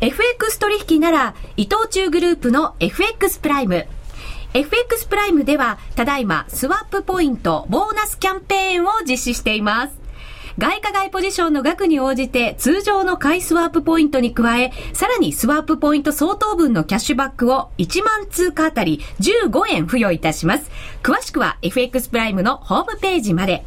[0.00, 3.86] FX 取引なら、伊藤忠グループの FX プライム。
[4.52, 10.06] FX プライムでは、ただいま、スワップポイント、ボーナスキャンペーンを実施しています。
[10.58, 20.70] 外貨買いポジションの額に応じて通常の買いスワープポイントに加え、さらにスワープポイント相当分のキャッシュバックを1万通貨あたり15円付与いたします。
[21.02, 23.64] 詳しくは FX プライムのホームページまで。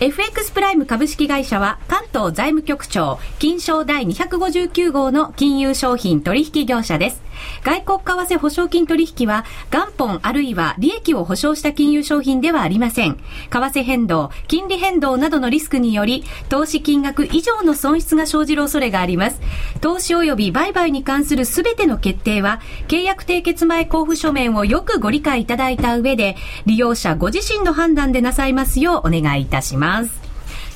[0.00, 7.20] FX プライム株式会社は関東財務局長金賞第259号の金融商品取引業者です。
[7.64, 13.18] 外国為替保証金取引は元本あるいは利益を保証した金融商品ではありません。
[13.50, 19.40] 為替変動、金利変動などのリスクにより投資金額以上の損失が生じる恐れがあります。
[19.82, 29.89] 投資及び売買に関するすべての決定は契約締結前交付書面をよくご理解いただいた上で利用者ご自身の判断でなさいますようお願いいたします。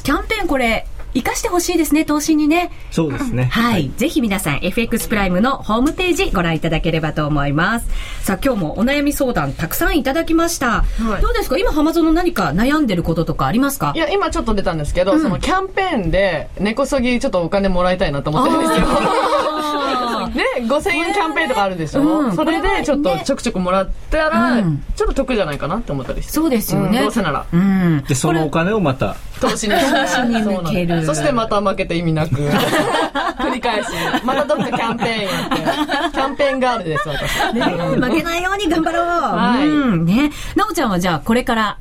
[0.02, 2.72] キャンペーンこれ、活かしてほしいですね、投資にね。
[2.90, 3.92] そうですねはい。
[3.96, 7.86] ぜひ皆さん、FX プライムのホームページご覧いただければと思います。
[8.22, 10.82] さあ、今日もお悩み相談たくさんいただきました。
[10.82, 11.56] はいどうですか？
[11.56, 13.92] 今、浜園何か悩んでることとかありますか？
[13.94, 18.86] いや、今ちょっと出たんですけど、そのキャンペーンで、根こそぎちょっとお金もらいたいなと思ってるんですよ。
[20.54, 26.32] あーね、5000円キャンペーンとかあるでしょ、うんそれでちょっとちょくちょくもらったら、うんちょっと得じゃないかなって思ったりして。
[26.32, 26.98] そうですよね。
[26.98, 27.46] うんどうせなら。
[27.52, 28.04] うん。
[28.06, 29.74] でそのお金をまた投資に。
[29.74, 32.36] 投資に向けるそしてまた負けて意味なく。
[33.38, 33.88] 繰り返し。
[34.24, 36.12] またどっかキャンペーンやって。
[36.12, 37.54] キャンペーンガールです、私。
[37.54, 39.06] ね負けないように頑張ろう。
[39.06, 40.04] はいうん。
[40.04, 40.30] ね。
[40.54, 41.76] なおちゃんはじゃあ、これから、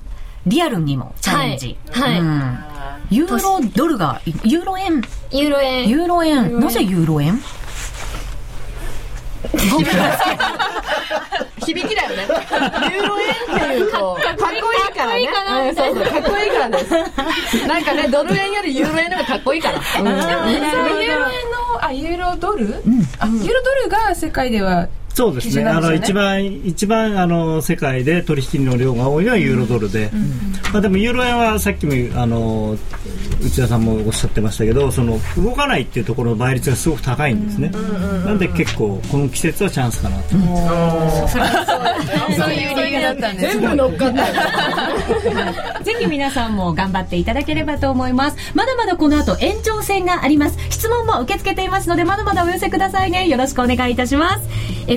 [0.46, 1.78] リアルにもチャレンジ。
[1.92, 2.58] はいはいうん
[3.10, 5.88] ユーロドルが、ユーロ円、ユーロ円。
[5.88, 7.40] ユーロ円、なぜユーロ円？
[11.66, 12.28] 響きだよね。
[12.28, 15.30] ユーロ円っていうと、かっこいいからね。
[15.70, 16.92] うんそうそう、かっこいいからです。
[17.68, 19.80] なんかね、ドル円よりユーロ円の方がかっこいいから。
[20.02, 20.26] うんユーロ
[21.00, 21.26] 円の
[21.82, 22.84] あユーロドル、
[23.20, 25.52] あユーロドルが世界ではそうですね。
[25.52, 30.10] 基準なあの、一番、一番、あの、世界で取引の量が多いのはユーロドルで。
[30.72, 32.76] まあでも、ユーロ円はさっきも、あの、
[33.42, 37.70] 内田さんもおっしゃってましたけど、その、動かないっていうところの倍率がすごく高いんですね。
[38.26, 40.30] なんで結構、この季節はチャンスかなと。
[42.36, 44.34] そういう理由だったんです全部乗っかったよ。
[45.84, 48.38] ぜひ皆さんも頑張っていただければと思います。
[48.54, 50.58] まだまだこの後延長戦があります。
[50.70, 53.28] 質問も受け付けていますので、まだまだお寄せくださいね。
[53.28, 54.42] よろしくお願いいたします。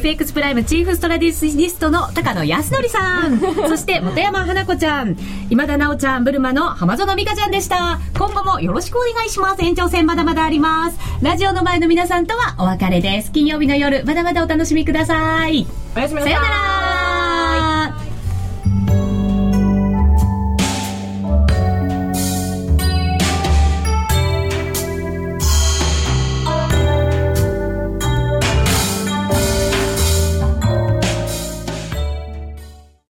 [0.06, 3.40] FX プライムチーフストラディストの高野康則さん。
[3.68, 5.16] そして、本山花子ちゃん。
[5.50, 7.98] 今田直ちゃん、ブルマの浜園美香ちゃんでした。
[8.16, 9.64] 今後もよろしくお願いします。
[9.64, 10.98] 延長戦まだまだあります。
[11.22, 13.32] ラジオの前の皆さんとはお別れです。
[13.32, 15.66] 金曜日の夜、まだまだお楽しみください。
[15.96, 18.05] おやすみなさいさよなら